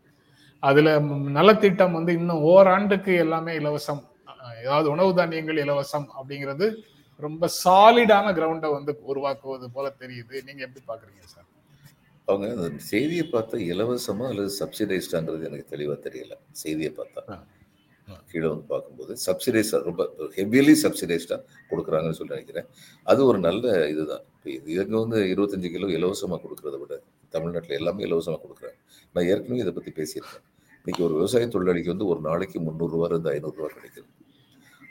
அதுல 0.59 0.99
நலத்திட்டம் 1.39 1.91
வந்து 1.91 2.13
இன்னும் 2.13 2.41
ஓராண்டுக்கு 2.41 3.15
எல்லாமே 3.15 3.57
இலவசம். 3.57 4.03
ஏதாவது 4.59 4.89
உணவு 4.89 5.13
தானியங்கள் 5.15 5.57
இலவசம் 5.57 6.07
அப்படிங்கிறது 6.19 6.75
ரொம்ப 7.17 7.47
சாலிடான 7.63 8.31
கிரவுண்டை 8.31 8.71
வந்து 8.71 8.99
உருவாக்குவது 9.01 9.71
போல 9.71 9.93
தெரியுது. 9.99 10.43
நீங்க 10.45 10.67
எப்படி 10.67 10.83
பாக்குறீங்க 10.87 11.23
சார்? 11.25 11.45
அவங்க 12.27 12.45
அந்த 12.51 12.69
செய்தியை 12.91 13.25
பார்த்தா 13.33 13.57
இலவசமா 13.71 14.25
அல்லது 14.31 14.51
சப்சிடைஸ்டாங்கிறது 14.61 15.47
எனக்கு 15.49 15.67
தெளிவா 15.75 15.95
தெரியல. 16.07 16.33
செய்தியை 16.63 16.91
பார்த்தா. 16.99 17.23
கீழே 18.31 18.47
வந்து 18.51 18.65
பார்க்கும்போது 18.71 19.13
சப்சிடைஸ் 19.25 19.71
ரொம்ப 19.87 20.01
ஹெவியலி 20.37 20.73
சப்சிடைஸ்டா 20.83 21.37
கொடுக்குறாங்கன்னு 21.69 22.17
சொல்லி 22.19 22.35
நினைக்கிறேன். 22.35 22.67
அது 23.11 23.21
ஒரு 23.29 23.39
நல்ல 23.47 23.87
இதுதான். 23.93 24.23
இப்போ 24.35 24.49
இது 24.57 24.73
இங்க 24.73 24.97
வந்து 25.03 25.19
இருபத்தஞ்சு 25.33 25.69
கிலோ 25.75 25.87
இலவசமா 25.97 26.37
கொடுக்கறத 26.43 26.79
விட 26.81 26.95
தமிழ்நாட்டில் 27.35 27.77
எல்லாமே 27.79 28.03
இலவசமா 28.07 28.37
கொடுக்குறாங்க. 28.43 28.77
நான் 29.15 29.27
ஏற்கனவே 29.31 29.63
இதை 29.65 29.73
பத்தி 29.77 29.93
பேசியிருக்கேன். 30.01 30.45
இன்னைக்கு 30.81 31.03
ஒரு 31.07 31.13
விவசாய 31.19 31.47
தொழிலாளிக்கு 31.55 31.93
வந்து 31.95 32.07
ஒரு 32.13 32.21
நாளைக்கு 32.29 32.59
முந்நூறுரூவா 32.67 33.07
இருந்து 33.11 33.31
ஐநூறுரூவா 33.35 33.69
கிடைக்குது. 33.77 34.07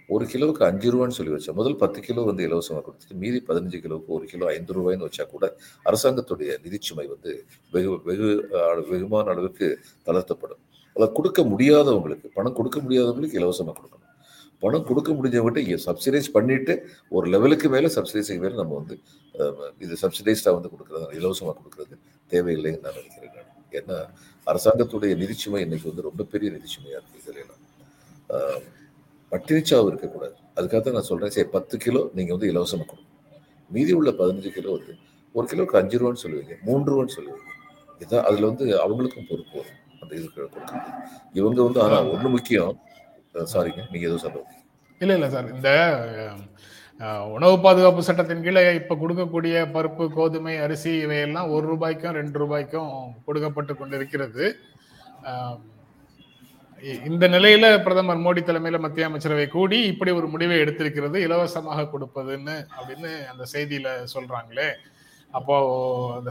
ஒரு 0.09 0.25
கிலோவுக்கு 0.33 0.63
அஞ்சு 0.69 0.89
ரூபான்னு 0.95 1.17
சொல்லி 1.19 1.33
வச்சா 1.35 1.53
முதல் 1.59 1.79
பத்து 1.83 1.99
கிலோ 2.07 2.23
வந்து 2.29 2.43
இலவசமாக 2.47 2.83
கொடுத்துட்டு 2.87 3.17
மீதி 3.23 3.39
பதினஞ்சு 3.49 3.79
கிலோவுக்கு 3.85 4.15
ஒரு 4.17 4.25
கிலோ 4.33 4.47
ஐந்து 4.57 4.75
ரூபாய்ன்னு 4.77 5.07
வச்சா 5.09 5.25
கூட 5.35 5.45
அரசாங்கத்துடைய 5.87 6.51
நிதிச்சுமை 6.65 7.07
வந்து 7.15 7.33
வெகு 7.75 7.93
வெகு 8.09 8.29
வெகுமான 8.91 9.33
அளவுக்கு 9.35 9.67
தளர்த்தப்படும். 10.09 10.63
அதை 10.97 11.07
கொடுக்க 11.19 11.43
முடியாதவங்களுக்கு 11.53 12.29
பணம் 12.37 12.57
கொடுக்க 12.59 12.79
முடியாதவங்களுக்கு 12.85 13.39
இலவசமாக 13.41 13.75
கொடுக்கணும். 13.79 14.01
பணம் 14.63 14.87
கொடுக்க 14.91 15.11
முடிஞ்சவங்ககிட்ட 15.19 15.81
சப்சிடைஸ் 15.87 16.29
பண்ணிட்டு 16.37 16.75
ஒரு 17.17 17.27
லெவலுக்கு 17.35 17.69
மேலே 17.75 17.89
சப்சிடைஸுக்கு 17.97 18.43
மேலே 18.45 18.57
நம்ம 18.61 18.77
வந்து 18.81 18.95
இது 19.85 19.95
சப்சிடைஸ்டாக 20.05 20.55
வந்து 20.59 20.71
கொடுக்குறது 20.75 21.19
இலவசமாக 21.21 21.57
கொடுக்குறது 21.61 21.97
தேவையில்லைன்னு 22.31 22.83
நான் 22.85 22.99
நினைக்கிறேன் 23.01 23.35
நான். 23.39 23.51
ஏன்னா 23.79 23.99
அரசாங்கத்துடைய 24.47 25.13
நிதிச்சுமை 25.23 25.61
இன்னைக்கு 25.67 25.91
வந்து 25.93 26.09
ரொம்ப 26.11 26.23
பெரிய 26.33 26.51
நிதிச்சுமையாக 26.57 27.01
இருக்குது 27.01 27.23
இதில் 27.25 27.53
பட்டினிச்சாவு 29.33 29.89
இருக்கக்கூடாது. 29.91 30.35
அதுக்காக 30.57 30.81
தான் 30.87 30.97
நான் 30.99 31.09
சொல்கிறேன் 31.11 31.35
சரி 31.37 31.49
பத்து 31.57 31.75
கிலோ 31.85 32.03
நீங்கள் 32.19 32.35
வந்து 32.37 32.51
இலவசமாக 32.53 32.87
கொடுக்கணும் 32.91 33.13
மீதி 33.75 33.93
உள்ள 33.99 34.11
பதினஞ்சு 34.21 34.51
கிலோ 34.57 34.73
வந்து 34.77 34.95
ஒரு 35.35 35.47
கிலோவுக்கு 35.53 35.79
அஞ்சு 35.81 35.99
ரூபான்னு 36.01 36.23
சொல்லுவீங்க. 36.25 36.57
மூன்று 36.67 36.91
ரூபான்னு 36.93 37.15
சொல்லுவீங்க. 37.19 37.53
இதான் 38.03 38.27
அதில் 38.29 38.49
வந்து 38.51 38.67
அவங்களுக்கும் 38.85 39.29
பொறுப்பு 39.31 39.55
வரும். 39.61 39.81
அந்த 40.01 40.13
இதுக்கு 40.19 40.37
கொடுக்குறது 40.37 40.83
இவங்க 41.39 41.61
வந்து 41.67 41.81
ஆனால் 41.85 42.11
ஒன்று 42.15 42.29
முக்கியம். 42.37 42.75
சாரிங்க. 43.55 43.83
நீங்கள் 43.93 44.09
எதுவும் 44.09 44.25
சொல்லுங்க 44.27 44.53
இல்ல 45.01 45.13
இல்ல 45.19 45.29
சார். 45.35 45.49
இந்த 45.55 45.71
உணவு 47.37 47.55
பாதுகாப்பு 47.65 48.03
சட்டத்தின் 48.09 48.45
கீழே 48.45 48.61
இப்ப 48.81 48.97
கொடுக்கக்கூடிய 49.01 49.55
பருப்பு 49.77 50.05
கோதுமை 50.17 50.55
அரிசி 50.65 50.93
இவையெல்லாம் 51.05 51.51
ஒரு 51.55 51.65
ரூபாய்க்கும் 51.73 52.17
ரெண்டு 52.19 52.37
ரூபாய்க்கும் 52.43 52.93
கொடுக்கப்பட்டு 53.27 53.75
கொண்டிருக்கிறது. 53.81 54.45
இந்த 57.09 57.25
நிலையில 57.35 57.67
பிரதமர் 57.85 58.23
மோடி 58.25 58.41
தலைமையில 58.47 58.79
மத்திய 58.85 59.09
அமைச்சரவை 59.09 59.45
கூடி 59.55 59.79
இப்படி 59.93 60.11
ஒரு 60.19 60.27
முடிவை 60.33 60.57
எடுத்திருக்கிறது 60.65 61.19
இலவசமாக 61.27 61.87
கொடுப்பதுன்னு 61.93 62.57
அப்படின்னு 62.79 63.13
அந்த 63.33 63.45
செய்தியில 63.53 63.89
சொல்றாங்களே. 64.15 64.69
அப்போ 65.39 65.55
அந்த 66.17 66.31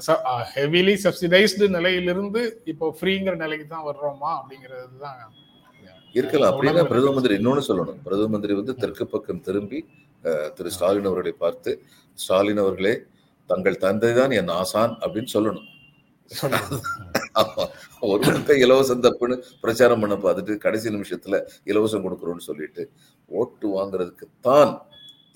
ஹெவிலி 0.56 0.96
சப்சிடைஸ்டு 1.06 1.68
நிலையிலிருந்து 1.78 2.42
இப்போ 2.74 2.88
ஃப்ரீங்கிற 3.00 3.34
நிலைக்கு 3.44 3.66
தான் 3.74 3.88
வர்றோமா 3.90 4.32
அப்படிங்கிறது 4.40 4.98
தான் 5.06 5.18
இருக்கலாம் 6.20 6.52
அப்படின்னா 6.52 6.84
பிரதம 6.94 7.14
மந்திரி 7.18 7.38
இன்னொன்னு 7.40 7.64
சொல்லணும். 7.70 8.00
பிரதம 8.08 8.32
மந்திரி 8.36 8.54
வந்து 8.60 8.76
தெற்கு 8.84 9.06
பக்கம் 9.14 9.44
திரும்பி 9.48 9.80
திரு 10.58 10.74
ஸ்டாலின் 10.76 11.10
அவர்களை 11.12 11.34
பார்த்து 11.46 11.72
ஸ்டாலின் 12.18 12.62
அவர்களே 12.66 12.94
தங்கள் 13.50 13.82
தந்தை 13.86 14.12
தான் 14.20 14.36
என் 14.42 14.54
ஆசான் 14.60 14.94
அப்படின்னு 15.04 15.32
சொல்லணும். 15.36 15.68
ஒரு 18.04 18.22
பக்கம் 18.28 18.62
இலவசம் 18.66 19.04
தப்புன்னு 19.06 19.36
பிரச்சாரம் 19.64 20.02
பண்ண 20.04 20.16
பார்த்துட்டு 20.26 20.54
கடைசி 20.66 20.90
நிமிஷத்துல 20.96 21.36
இலவசம் 21.72 22.06
கொடுக்குறோம்னு 22.06 22.48
சொல்லிட்டு 22.50 22.84
ஓட்டு 23.30 23.68
வாங்குறதுக்கு 23.78 24.28
தான் 24.48 24.72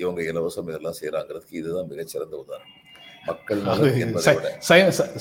இவங்க 0.03 0.21
இலவசம் 0.32 0.69
இதெல்லாம் 0.71 0.97
செய்யறாங்கிறதுக்கு 0.99 1.60
இதுதான் 1.62 1.89
மிகச்சிறந்த 1.93 2.36
உதாரணம். 2.43 2.73
மக்கள் 3.30 3.62
விட. 3.63 4.49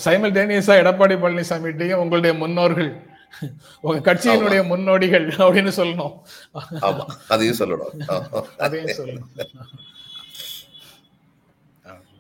சைமல்டேனியஸா 0.06 0.74
எடப்பாடி 0.82 1.16
பழனிசாமிகிட்டையும் 1.24 2.02
உங்களுடைய 2.04 2.35
முன்னோர்கள் 2.42 2.90
உங்க 3.87 3.98
கட்சியினுடைய 4.09 4.61
முன்னோடிகள் 4.72 5.26
அப்படின்னு 5.46 5.72
சொல்லணும். 5.80 6.14
ஆமா 6.88 7.04
அதையும் 7.35 7.59
சொல்லணும். 7.62 7.94
அதையும் 8.66 8.96
சொல்லணும். 9.00 9.30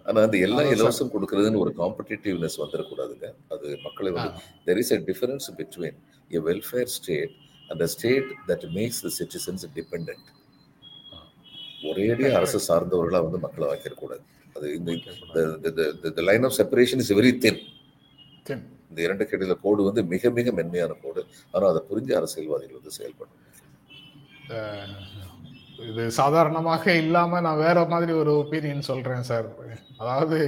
ஆனா 0.06 0.20
அந்த 0.26 0.36
எல்லா 0.38 0.62
இலவசம் 0.74 1.12
கொடுக்கறதுன்னு 1.14 1.62
ஒரு 1.64 1.72
காம்படிட்டிவ்னஸ் 1.78 2.58
வந்துடக்கூடாதுங்க 2.62 3.26
அது 3.54 3.68
மக்களை 3.84 4.10
வந்து 4.16 4.30
there 4.68 4.80
is 4.82 4.92
a 4.92 5.00
difference 5.08 5.48
between 5.58 5.98
a 6.30 6.42
welfare 6.48 6.90
state 6.96 7.34
அந்த 7.70 7.86
state 7.94 8.30
that 8.50 8.66
makes 8.78 9.02
the 9.06 9.10
citizens 9.18 9.66
depend 9.78 10.12
ஒரேடியா 11.90 12.30
அரசு 12.38 12.60
சார்ந்தவர்களா 12.68 13.20
வந்து 13.26 13.40
மக்களை 13.46 13.66
வைக்கக்கூடாது 13.72 14.24
அது 14.56 14.66
இந்த 16.10 16.22
line 16.28 16.46
of 16.48 16.56
separation 16.60 17.02
is 17.04 17.12
very 17.20 17.32
thin. 17.38 17.60
இந்த 18.90 19.00
இரண்டு 19.06 19.24
இடையில 19.34 19.54
கோடு 19.64 19.88
வந்து 19.88 20.02
மிக 20.12 20.30
மிக 20.30 20.52
மென்மையான 20.58 20.92
கோடு. 21.02 21.22
ஆனா 21.54 21.64
அதை 21.72 21.80
புரிஞ்ச 21.90 22.10
அரசியல்வாதிகள் 22.20 22.78
வந்து 22.80 22.96
செயல்படும் 22.98 23.34
இது 25.84 26.10
சாதாரணமாக 26.16 26.94
இல்லாம 26.94 27.40
நான் 27.40 27.58
வேற 27.58 27.78
மாதிரி 27.86 28.12
ஒரு 28.12 28.32
ஒப்பீனியன் 28.36 28.88
சொல்றேன் 28.88 29.22
சார் 29.22 29.48
அதாவது 29.98 30.38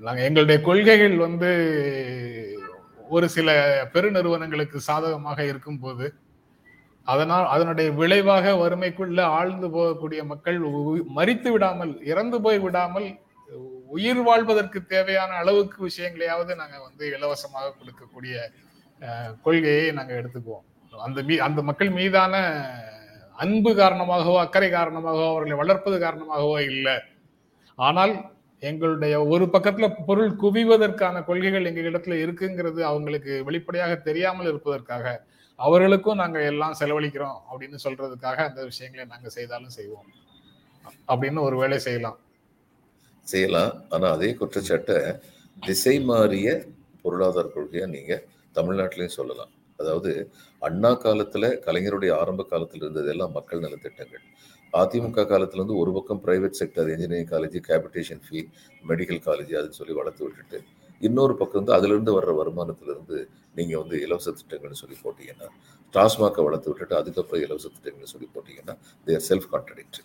நாங்கள் 0.00 0.26
எங்களுடைய 0.26 0.58
கொள்கைகள் 0.60 1.16
வந்து 1.18 1.50
ஒரு 3.08 3.28
சில 3.28 3.50
பெருநிறுவனங்களுக்கு 3.94 4.78
சாதகமாக 4.84 5.40
இருக்கும்போது 5.44 6.06
அதனால் 7.06 7.46
அதனுடைய 7.46 7.90
விளைவாக 7.92 8.52
வறுமைக்குள்ள 8.56 9.20
ஆழ்ந்து 9.34 9.68
போகக்கூடிய 9.68 10.20
மக்கள் 10.26 10.58
உ- 10.70 11.04
விடாமல் 11.54 11.92
இறந்து 12.04 12.40
போய் 12.40 12.58
விடாமல் 12.58 13.08
உயிர் 13.90 14.22
வாழ்வதற்கு 14.22 14.78
தேவையான 14.86 15.30
அளவுக்கு 15.34 15.78
விஷயங்களையாவது 15.84 16.52
நாங்கள் 16.54 16.84
வந்து 16.84 17.04
இலவசமாக 17.10 17.72
கொடுக்கக்கூடிய 17.72 18.34
கொள்கையை 19.44 19.86
நாங்கள் 19.90 20.18
எடுத்துக்குவோம். 20.20 20.66
அந்த 20.92 21.20
மீ 21.22 21.34
அந்த 21.38 21.60
மக்கள் 21.62 21.90
மீதான 21.90 22.34
அன்பு 23.42 23.70
காரணமாகவோ 23.80 24.36
அக்கறை 24.44 24.68
காரணமாகவோ 24.70 25.28
அவர்களை 25.32 25.56
வளர்ப்பது 25.62 25.96
காரணமாகவோ 25.98 26.56
இல்லை. 26.70 26.96
ஆனால் 27.78 28.12
எங்களுடைய 28.62 29.14
ஒரு 29.32 29.44
பக்கத்துல 29.52 29.86
பொருள் 30.08 30.32
குவிவதற்கான 30.42 31.22
கொள்கைகள் 31.28 31.68
எங்க 31.70 31.80
இடத்துல 31.80 32.16
இருக்குங்கிறது 32.24 32.80
அவங்களுக்கு 32.90 33.32
வெளிப்படையாக 33.44 33.92
தெரியாமல் 34.08 34.48
இருப்பதற்காக 34.50 35.04
அவர்களுக்கும் 35.58 36.20
நாங்க 36.22 36.38
எல்லாம் 36.50 36.76
செலவழிக்கிறோம் 36.80 37.38
அப்படின்னு 37.50 37.78
சொல்றதுக்காக 37.84 38.38
அந்த 38.48 38.60
விஷயங்களை 38.64 39.04
நாங்க 39.06 39.28
செய்தாலும் 39.28 39.76
செய்வோம். 39.78 40.08
அப்படின்னு 41.10 41.40
ஒரு 41.46 41.56
வேலை 41.62 41.78
செய்யலாம். 41.86 42.18
செய்யலாம். 43.26 43.72
ஆனா 43.90 44.06
அதே 44.16 44.30
குற்றச்சாட்டை 44.34 44.98
திசை 45.66 45.96
மாறிய 46.10 46.48
பொருளாதார 47.02 47.46
கொள்கையா 47.54 47.86
நீங்க 47.96 48.14
தமிழ்நாட்டிலையும் 48.54 49.18
சொல்லலாம். 49.18 49.52
அதாவது 49.80 50.10
அண்ணா 50.62 50.90
காலத்துல 51.04 51.44
கலைஞருடைய 51.66 52.12
ஆரம்ப 52.12 52.46
காலத்துல 52.50 52.84
இருந்ததெல்லாம் 52.84 53.34
மக்கள் 53.38 53.64
நலத்திட்டங்கள் 53.66 54.24
அதிமுக 54.72 55.24
காலத்துல 55.30 55.60
இருந்து 55.60 55.76
ஒரு 55.76 55.90
பக்கம் 55.92 56.20
private 56.24 56.58
sector 56.60 56.90
engineering 56.94 57.30
college 57.32 57.56
capitation 57.68 58.22
fee 58.26 58.40
medical 58.84 59.22
college 59.28 59.52
அதுன்னு 59.60 59.78
சொல்லி 59.80 59.96
வளர்த்து 60.00 60.24
விட்டுட்டு 60.26 60.60
இன்னொரு 61.00 61.34
பக்கம் 61.36 61.60
வந்து 61.60 61.74
அதுலேருந்து 61.76 62.14
வர்ற 62.18 62.32
வருமானத்திலிருந்து 62.40 63.18
இருந்து 63.52 63.78
வந்து 63.78 63.96
இலவச 64.00 64.32
திட்டங்கள்னு 64.32 64.80
சொல்லி 64.82 64.96
போட்டீங்கன்னா 65.04 65.48
டாஸ்மாகை 65.94 66.42
வளர்த்து 66.44 66.70
விட்டுட்டு 66.70 66.96
அதுக்கப்புறம் 66.96 67.44
இலவச 67.46 67.68
திட்டங்கள்னு 67.68 68.12
சொல்லி 68.14 68.28
போட்டீங்கன்னா 68.34 68.76
தேர் 69.06 69.26
செல்ஃப் 69.30 69.50
கான்ட்ரடிக்ட் 69.52 70.00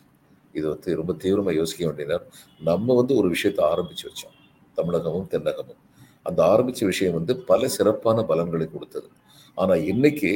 இது 0.56 0.66
வந்து 0.70 0.90
ரொம்ப 0.96 1.14
தீவிரமாக 1.14 1.56
யோசிக்க 1.56 1.82
வேண்டியனர் 1.86 2.24
நம்ம 2.62 2.96
வந்து 2.96 3.14
ஒரு 3.16 3.28
விஷயத்தை 3.28 3.64
ஆரம்பித்து 3.66 4.06
வச்சோம். 4.10 4.36
தமிழகமும் 4.78 5.28
தென்னகமும். 5.32 5.82
அந்த 6.26 6.40
ஆரம்பித்த 6.46 6.86
விஷயம் 6.86 7.14
வந்து 7.14 7.34
பல 7.44 7.68
சிறப்பான 7.68 8.20
பலன்களை 8.24 8.68
கொடுத்தது. 8.68 9.08
ஆனா 9.62 9.76
இன்னைக்கு 9.92 10.32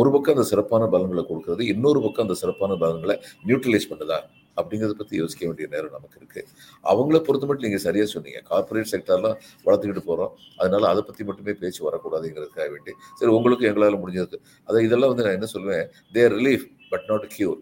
ஒரு 0.00 0.10
பக்கம் 0.14 0.34
அந்த 0.36 0.46
சிறப்பான 0.52 0.86
பலன்களை 0.94 1.22
கொடுக்கறது 1.30 1.62
இன்னொரு 1.74 2.00
பக்கம் 2.06 2.26
அந்த 2.26 2.36
சிறப்பான 2.42 2.76
பலன்களை 2.82 3.16
நியூட்ரலைஸ் 3.48 3.90
பண்ணுதா? 3.92 4.18
அப்படிங்கிறத 4.60 4.94
பத்தி 5.00 5.14
யோசிக்க 5.20 5.42
வேண்டிய 5.48 5.66
நேரம் 5.72 5.94
நமக்கு 5.96 6.18
இருக்கு. 6.20 6.42
அவங்கள 6.90 7.18
பொறுத்த 7.26 7.48
மட்டும் 7.48 7.66
நீங்க 7.66 7.80
சரியா 7.86 8.04
சொன்னீங்க. 8.12 8.40
கார்ப்பரேட் 8.50 8.92
செக்டர்லாம் 8.92 9.36
வளர்த்துக்கிட்டு 9.66 10.02
போறோம். 10.10 10.32
அதனால 10.62 10.88
அதை 10.92 11.02
பத்தி 11.08 11.24
மட்டுமே 11.30 11.54
பேச்சு 11.62 11.80
வரக்கூடாதுங்கிறதுக்காக 11.88 12.68
வேண்டி. 12.74 12.94
சரி 13.20 13.32
உங்களுக்கு 13.38 13.68
எங்களால 13.70 13.98
முடிஞ்சது 14.04 14.38
அதை 14.68 14.84
இதெல்லாம் 14.88 15.12
வந்து 15.14 15.26
நான் 15.26 15.38
என்ன 15.38 15.48
சொல்லுவேன்? 15.56 15.86
Their 16.16 16.36
relief 16.38 16.66
but 16.92 17.06
not 17.10 17.28
cure. 17.36 17.60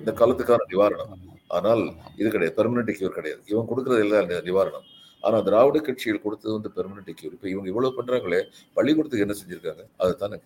இந்த 0.00 0.12
காலத்துக்கான 0.22 0.64
நிவாரணம். 0.72 1.12
ஆனால் 1.56 1.82
இது 2.20 2.28
கிடையாது. 2.34 2.56
பெர்மனன்ட் 2.58 2.96
கியூர் 2.98 3.18
கிடையாது. 3.18 3.42
இவன் 3.52 3.68
கொடுக்கறது 3.68 4.04
எல்லாம் 4.06 4.46
நிவாரணம். 4.48 4.86
ஆனா 5.26 5.38
திராவிட 5.46 5.78
கட்சிகள் 5.80 6.24
கொடுத்தது 6.24 6.54
வந்து 6.56 6.70
பெர்மனன்ட் 6.76 7.16
கியூர் 7.18 7.34
இப்ப 7.36 7.48
இவங்க 7.52 7.68
இவ்வளவு 7.72 7.96
பண்றாங்களே 7.98 8.40
பள்ளிக்கூடத்துக்கு 8.74 9.26
என்ன 9.26 9.36
செஞ்சிருக்காங்க? 9.40 9.84
அதுதான் 10.02 10.36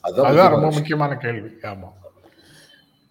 அதுதான் 0.00 0.54
ரொம்ப 0.56 0.70
முக்கியமான 0.78 1.16
கேள்வி. 1.24 1.50
ஆமா. 1.72 1.90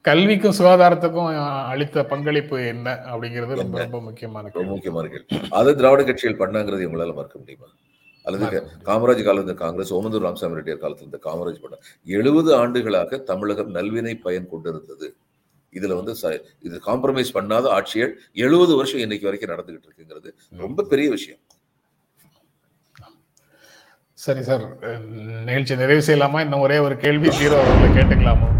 கல்விக்கும் 0.05 0.57
சுகாதாரத்துக்கும் 0.59 1.29
அளித்த 1.71 2.05
பங்களிப்பு 2.05 2.57
என்ன 2.67 2.93
அப்படிங்கிறது 3.11 3.59
ரொம்ப? 3.61 3.77
ரொம்ப 3.83 3.99
முக்கியமான 4.01 4.43
ரொம்ப 4.45 4.57
கேள்வி. 4.57 4.73
முக்கியமான 4.73 5.07
கேள்வி. 5.07 5.49
அதை 5.59 5.71
திராவிட 5.75 6.03
கட்சிகள் 6.03 6.41
பண்ணாங்கிறது 6.41 6.85
இவங்களால 6.85 7.13
மறக்க 7.19 7.37
முடியுமா? 7.39 7.69
அல்லது 8.25 8.47
காமராஜ் 8.87 9.23
காலத்து 9.23 9.53
காங்கிரஸ் 9.61 9.93
ஓமந்தூர் 9.93 10.25
ராமசாமி 10.25 10.57
ரெட்டியார் 10.57 10.83
காலத்துல 10.83 11.07
இந்த 11.09 11.19
காமராஜ் 11.23 11.61
பண்ண 11.63 11.77
எழுபது 12.17 12.51
ஆண்டுகளாக 12.55 13.19
தமிழகம் 13.31 13.71
நல்வினை 13.75 14.13
பயன் 14.25 14.49
கொண்டிருந்தது. 14.49 15.07
இதுல 15.73 15.95
வந்து 15.95 16.15
ச- 16.21 16.41
இது 16.59 16.81
காம்ப்ரமைஸ் 16.85 17.33
பண்ணாத 17.33 17.67
ஆட்சிகள் 17.67 18.17
எழுபது 18.33 18.75
வருஷம் 18.75 18.99
இன்னைக்கு 18.99 19.29
வரைக்கும் 19.29 19.55
நடந்துகிட்டு 19.55 19.87
இருக்குங்கிறது 19.87 20.31
ரொம்ப 20.49 20.83
பெரிய 20.83 21.09
விஷயம். 21.09 21.39
சரி 24.13 24.41
சார் 24.43 24.79
நிகழ்ச்சி 25.43 25.75
நிறைவு 25.75 26.05
செய்யலாமா? 26.05 26.39
இன்னும் 26.39 26.59
ஒரே 26.59 26.77
ஒரு 26.77 26.97
கேள்வி 26.97 27.27
ஜீரோ. 27.27 27.61
அவர்களை 27.61 28.03
கேட்டுக்கலாமா? 28.03 28.59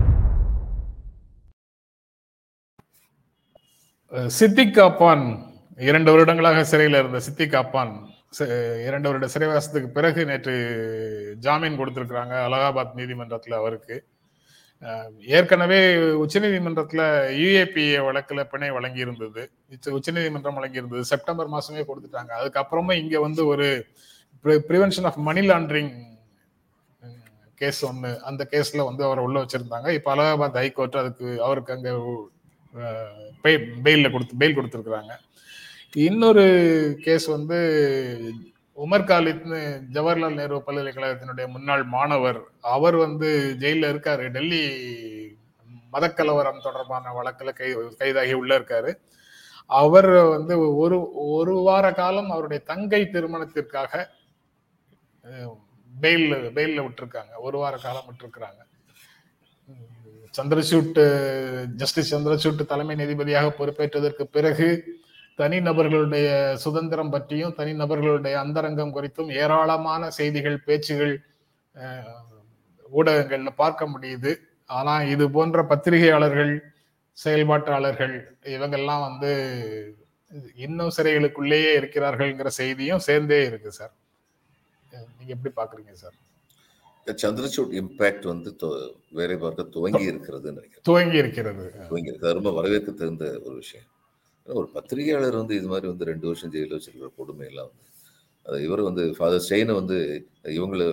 சித்திக் 4.27 4.73
காப்பான் 4.73 5.53
இரண்டு 5.77 6.11
வருடங்களாக 6.11 6.63
சிறையில் 6.63 6.99
இருந்த 6.99 7.19
சித்திக் 7.19 7.51
காப்பான் 7.51 8.09
இரண்டு 8.85 9.01
வருட 9.01 9.27
சிறைவாசத்துக்கு 9.27 9.87
பிறகு 9.87 10.25
நேற்று 10.25 11.35
ஜாமீன் 11.39 11.79
கொடுத்திருக்கிறாங்க 11.79 12.33
அலகாபாத் 12.47 12.93
நீதிமன்றத்தில் 12.93 13.53
அவருக்கு. 13.53 14.05
ஏற்கனவே 15.37 15.79
உச்சநீதிமன்றத்தில் 16.23 17.05
யுஏபிஏ 17.41 17.99
வழக்கில் 18.07 18.49
பிணை 18.53 18.69
வழங்கியிருந்தது. 18.77 19.41
உச்சநீதிமன்றம் 19.97 20.57
வழங்கியிருந்தது. 20.59 21.03
செப்டம்பர் 21.11 21.51
மாதமே 21.55 21.83
கொடுத்துட்டாங்க. 21.89 22.31
அதுக்கப்புறமா 22.39 22.95
இங்கே 23.01 23.19
வந்து 23.27 23.43
ஒரு 23.53 23.67
prevention 24.69 25.07
of 25.09 25.19
money 25.29 25.43
laundering 25.49 25.93
case 27.61 27.81
ஒன்று 27.87 28.11
அந்த 28.29 28.43
கேஸில் 28.51 28.87
வந்து 28.87 29.03
அவரை 29.07 29.23
உள்ளே 29.25 29.39
வச்சுருந்தாங்க. 29.41 29.89
இப்போ 29.97 30.09
அலகாபாத் 30.15 30.61
ஹைகோர்ட் 30.61 31.01
அதுக்கு 31.01 31.27
அவருக்கு 31.47 31.75
அங்கே 31.75 31.91
பெயிலில் 33.85 34.13
கொடுத்து 34.13 34.39
பெயில் 34.41 34.57
கொடுத்துருக்குறாங்க. 34.57 35.13
இன்னொரு 36.07 36.45
கேஸ் 37.05 37.27
வந்து 37.37 37.59
உமர் 38.83 39.07
காலித்னு 39.09 39.59
ஜவஹர்லால் 39.95 40.37
நேரு 40.39 40.57
பல்கலைக்கழகத்தினுடைய 40.67 41.45
முன்னாள் 41.55 41.83
மாணவர் 41.95 42.39
அவர் 42.75 42.95
வந்து 43.03 43.29
ஜெயில 43.61 43.89
இருக்காரு. 43.93 44.25
டெல்லி 44.35 44.61
மதக்கலவரம் 45.93 46.63
தொடர்பான 46.65 47.13
வழக்கில் 47.17 47.57
கை 47.59 47.69
கைதாகி 48.01 48.33
உள்ள 48.41 48.51
இருக்காரு. 48.59 48.91
அவர் 49.81 50.09
வந்து 50.33 50.53
ஒரு 50.83 50.97
ஒரு 51.35 51.53
வார 51.67 51.85
காலம் 51.99 52.31
அவருடைய 52.35 52.61
தங்கை 52.71 53.01
திருமணத்திற்காக 53.15 53.91
பெயில் 55.91 56.27
பெயில்ல 56.57 56.79
விட்டுருக்காங்க. 56.85 57.33
ஒரு 57.47 57.57
வார 57.63 57.75
காலம் 57.85 58.07
விட்டுருக்குறாங்க. 58.09 58.59
சந்திரசூட் 60.37 60.99
ஜஸ்டிஸ் 61.79 62.11
சந்திரசூட் 62.15 62.69
தலைமை 62.71 62.95
நீதிபதியாக 63.01 63.47
பொறுப்பேற்றதற்கு 63.59 64.23
பிறகு 64.35 64.67
தனிநபர்களுடைய 65.41 66.29
சுதந்திரம் 66.63 67.09
பற்றியும் 67.09 67.55
தனிநபர்களுடைய 67.57 68.35
அந்தரங்கம் 68.43 68.95
குறித்தும் 68.95 69.29
ஏராளமான 69.41 70.09
செய்திகள் 70.17 70.57
பேச்சுகள் 70.67 71.13
ஊடகங்கள்ல 72.97 73.51
பார்க்க 73.55 73.87
முடியுது. 73.93 74.31
ஆனா 74.77 74.93
இது 75.13 75.25
போன்ற 75.35 75.61
பத்திரிகையாளர்கள் 75.63 76.53
செயல்பாட்டாளர்கள் 77.17 78.13
இவங்கெல்லாம் 78.55 79.03
வந்து 79.07 79.31
இன்னும் 80.65 80.91
சிறைகளுக்குள்ளேயே 80.97 81.71
இருக்கிறார்கள்ங்கிற 81.79 82.49
செய்தியும் 82.59 83.05
சேர்ந்தே 83.07 83.39
இருக்கு 83.45 83.71
சார். 83.79 83.93
நீங்க 85.17 85.31
எப்படி 85.37 85.51
பாக்குறீங்க 85.59 85.93
சார்? 86.03 86.17
சந்திரசூட் 87.23 87.73
இம்பாக்ட் 87.79 88.25
வந்து 88.31 88.51
வேலை 89.19 89.35
பார்க்க 89.37 89.63
துவங்கி 89.75 90.03
நினைக்கிறேன். 90.11 90.85
துவங்கி 90.89 91.17
இருக்கிறது. 91.23 91.63
துவங்கி 91.89 92.11
இருக்கு. 92.11 92.27
அது 92.27 92.37
ரொம்ப 92.39 92.51
வரவேற்க 92.59 92.91
தகுந்த 92.91 93.25
ஒரு 93.45 93.55
விஷயம். 93.63 93.87
ஒரு 94.47 94.67
பத்திரிகையாளர் 94.75 95.41
வந்து 95.41 95.55
இது 95.59 95.67
மாதிரி 95.73 95.87
வந்து 95.91 96.09
ரெண்டு 96.11 96.25
வருஷம் 96.29 96.53
ஜெயிலில் 96.53 96.77
வச்சிருக்கிற 96.77 97.09
கொடுமையெல்லாம் 97.19 97.69
வந்து 97.71 97.87
அது 98.45 98.57
இவர் 98.67 98.87
வந்து 98.89 99.03
ஃபாதர் 99.17 99.43
ஸ்டெயினை 99.45 99.73
வந்து 99.81 99.97
இவங்களை 100.57 100.85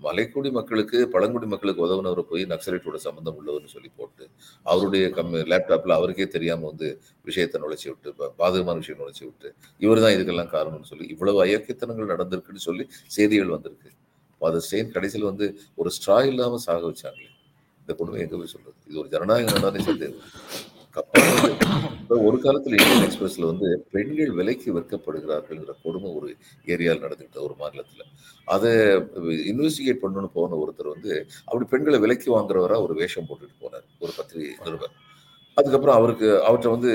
மலைக்குடி 0.00 0.50
மக்களுக்கு 0.56 0.98
பழங்குடி 1.14 1.46
மக்களுக்கு 1.52 1.84
உதவுனவரை 1.86 2.22
போய் 2.30 2.42
நக்சலைட்டோட 2.52 2.98
சம்மந்தம் 3.04 3.38
உள்ளவர்னு 3.38 3.72
சொல்லி 3.74 3.90
போட்டு 3.98 4.24
அவருடைய 4.66 5.04
கம்மி 5.16 5.40
லேப்டாப்ல 5.52 5.96
அவருக்கே 6.00 6.26
தெரியாமல் 6.34 6.70
வந்து 6.70 6.88
விஷயத்தை 7.24 7.60
நுழைச்சி 7.64 7.88
விட்டு 7.90 8.10
பாதகமான 8.40 8.76
விஷயம் 8.82 9.00
நுழைச்சி 9.02 9.24
விட்டு 9.24 9.48
இவர் 9.80 10.02
தான் 10.04 10.14
இதுக்கெல்லாம் 10.16 10.52
காரணம்னு 10.56 10.90
சொல்லி 10.92 11.08
இவ்வளவு 11.14 11.40
அயக்கித்தனங்கள் 11.46 12.12
நடந்திருக்குன்னு 12.14 12.66
சொல்லி 12.68 12.86
செய்திகள் 13.16 13.54
வந்திருக்கு. 13.56 13.90
ஃபாதர் 14.40 14.64
ஸ்டெயின் 14.66 14.94
கடைசியில் 14.96 15.30
வந்து 15.32 15.48
ஒரு 15.80 15.92
ஸ்ட்ரா 15.96 16.18
இல்லாமல் 16.30 16.64
சாக 16.66 16.82
வச்சாங்களே. 16.90 17.30
இந்த 17.80 17.92
கொடுமை 18.00 18.20
எங்கே 18.24 18.36
போய் 18.40 18.54
சொல்றது? 18.54 18.78
இது 18.88 18.98
ஒரு 19.02 19.10
ஜனநாயக 19.14 19.54
நாடானே 19.56 19.82
சந்தேகம் 19.90 20.76
ஒரு 22.26 22.36
காலத்துல 22.44 22.76
இந்தியன் 22.78 23.04
எக்ஸ்பிரஸ்ல 23.06 23.48
வந்து 23.50 23.68
பெண்கள் 23.94 24.30
விலைக்கு 24.38 24.68
விற்கப்படுகிறார்கள்ங்கிற 24.76 25.72
கொடுமை 25.84 26.08
ஒரு 26.18 26.28
ஏரியாவில் 26.74 27.02
நடந்துகிட்ட 27.04 27.38
ஒரு 27.46 27.54
மாநிலத்துல. 27.62 28.04
அதை 28.54 28.70
இன்வெஸ்டிகேட் 29.50 30.00
பண்ணணும்னு 30.04 30.30
போன 30.38 30.56
ஒருத்தர் 30.62 30.94
வந்து 30.94 31.12
அப்படி 31.48 31.66
பெண்களை 31.72 31.98
விலைக்கு 32.04 32.28
வாங்குறவரா 32.36 32.78
ஒரு 32.86 32.94
வேஷம் 33.00 33.28
போட்டுட்டு 33.28 33.56
போனார் 33.64 33.86
ஒரு 34.04 34.12
பத்திரிகை 34.18 34.54
நிருபர். 34.66 34.94
அதுக்கப்புறம் 35.56 35.98
அவருக்கு 35.98 36.28
அவர்கிட்ட 36.46 36.72
வந்து 36.76 36.90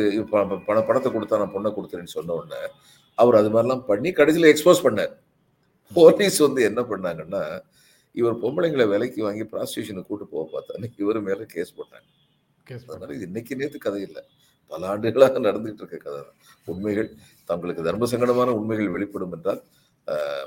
பண 0.67 0.81
பணத்தை 0.89 1.11
கொடுத்தா 1.15 1.41
நான் 1.43 1.53
பொண்ணை 1.55 1.71
கொடுத்துறேன்னு 1.77 2.15
சொன்ன 2.17 2.35
உடனே 2.39 2.61
அவர் 3.17 3.39
அது 3.41 3.51
மாதிரிலாம் 3.55 3.85
பண்ணி 3.91 4.11
கடைசியில் 4.19 4.51
எக்ஸ்போஸ் 4.51 4.85
பண்ணார். 4.87 5.13
போலீஸ் 5.91 6.39
வந்து 6.47 6.61
என்ன 6.69 6.81
பண்ணாங்கன்னா 6.91 7.43
இவர் 8.15 8.41
பொம்பளைங்களை 8.43 8.85
விலைக்கு 8.93 9.21
வாங்கி 9.27 9.45
ப்ராஸ்டியூஷனுக்கு 9.53 10.09
கூட்டு 10.11 10.27
போக 10.33 10.45
பார்த்தானே 10.55 10.89
இவர் 11.03 11.19
மேல 11.29 11.45
கேஸ் 11.55 11.77
போட்டாங்க. 11.77 12.07
அதனால 12.67 13.13
இது 13.17 13.27
இன்னைக்கு 13.29 13.53
நேற்று 13.55 13.79
கதை 13.79 14.01
இல்லை. 14.07 14.23
பல 14.71 14.87
ஆண்டுகளாக 14.91 15.39
நடந்துகிட்டு 15.39 15.83
இருக்க 15.83 15.97
கதை 15.97 16.21
உண்மைகள் 16.67 17.09
தங்களுக்கு 17.49 17.87
தர்ம 17.87 18.07
சங்கடமான 18.13 18.53
உண்மைகள் 18.59 18.93
வெளிப்படும் 18.95 19.33
என்றால் 19.37 19.61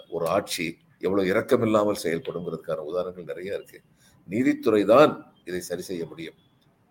ஒரு 0.09 0.26
ஆட்சி 0.29 0.66
எவ்வளவு 1.07 1.31
இரக்கமில்லாமல் 1.33 2.02
செயல்படுங்கிறதுக்கான 2.05 2.85
உதாரணங்கள் 2.90 3.31
நிறைய 3.33 3.59
இருக்கு. 3.59 3.79
நீதித்துறை 4.29 4.83
தான் 4.92 5.12
இதை 5.44 5.61
சரி 5.61 5.83
செய்ய 5.83 6.05
முடியும். 6.07 6.38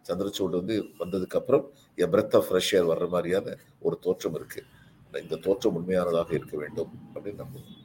சந்திரசூட் 0.05 0.59
வந்து 0.59 0.75
வந்ததுக்கு 1.01 1.37
அப்புறம் 1.39 1.65
a 1.97 2.07
breath 2.13 2.35
of 2.39 2.47
fresh 2.47 2.73
air 2.77 2.89
வர்ற 2.91 3.07
மாதிரியான 3.09 3.55
ஒரு 3.81 3.97
தோற்றம் 4.05 4.37
இருக்கு. 4.39 4.61
இந்த 5.23 5.39
தோற்றம் 5.47 5.77
உண்மையானதாக 5.79 6.31
இருக்க 6.39 6.55
வேண்டும் 6.57 6.91
அப்படின்னு 7.13 7.41
நம்புவோம் 7.43 7.84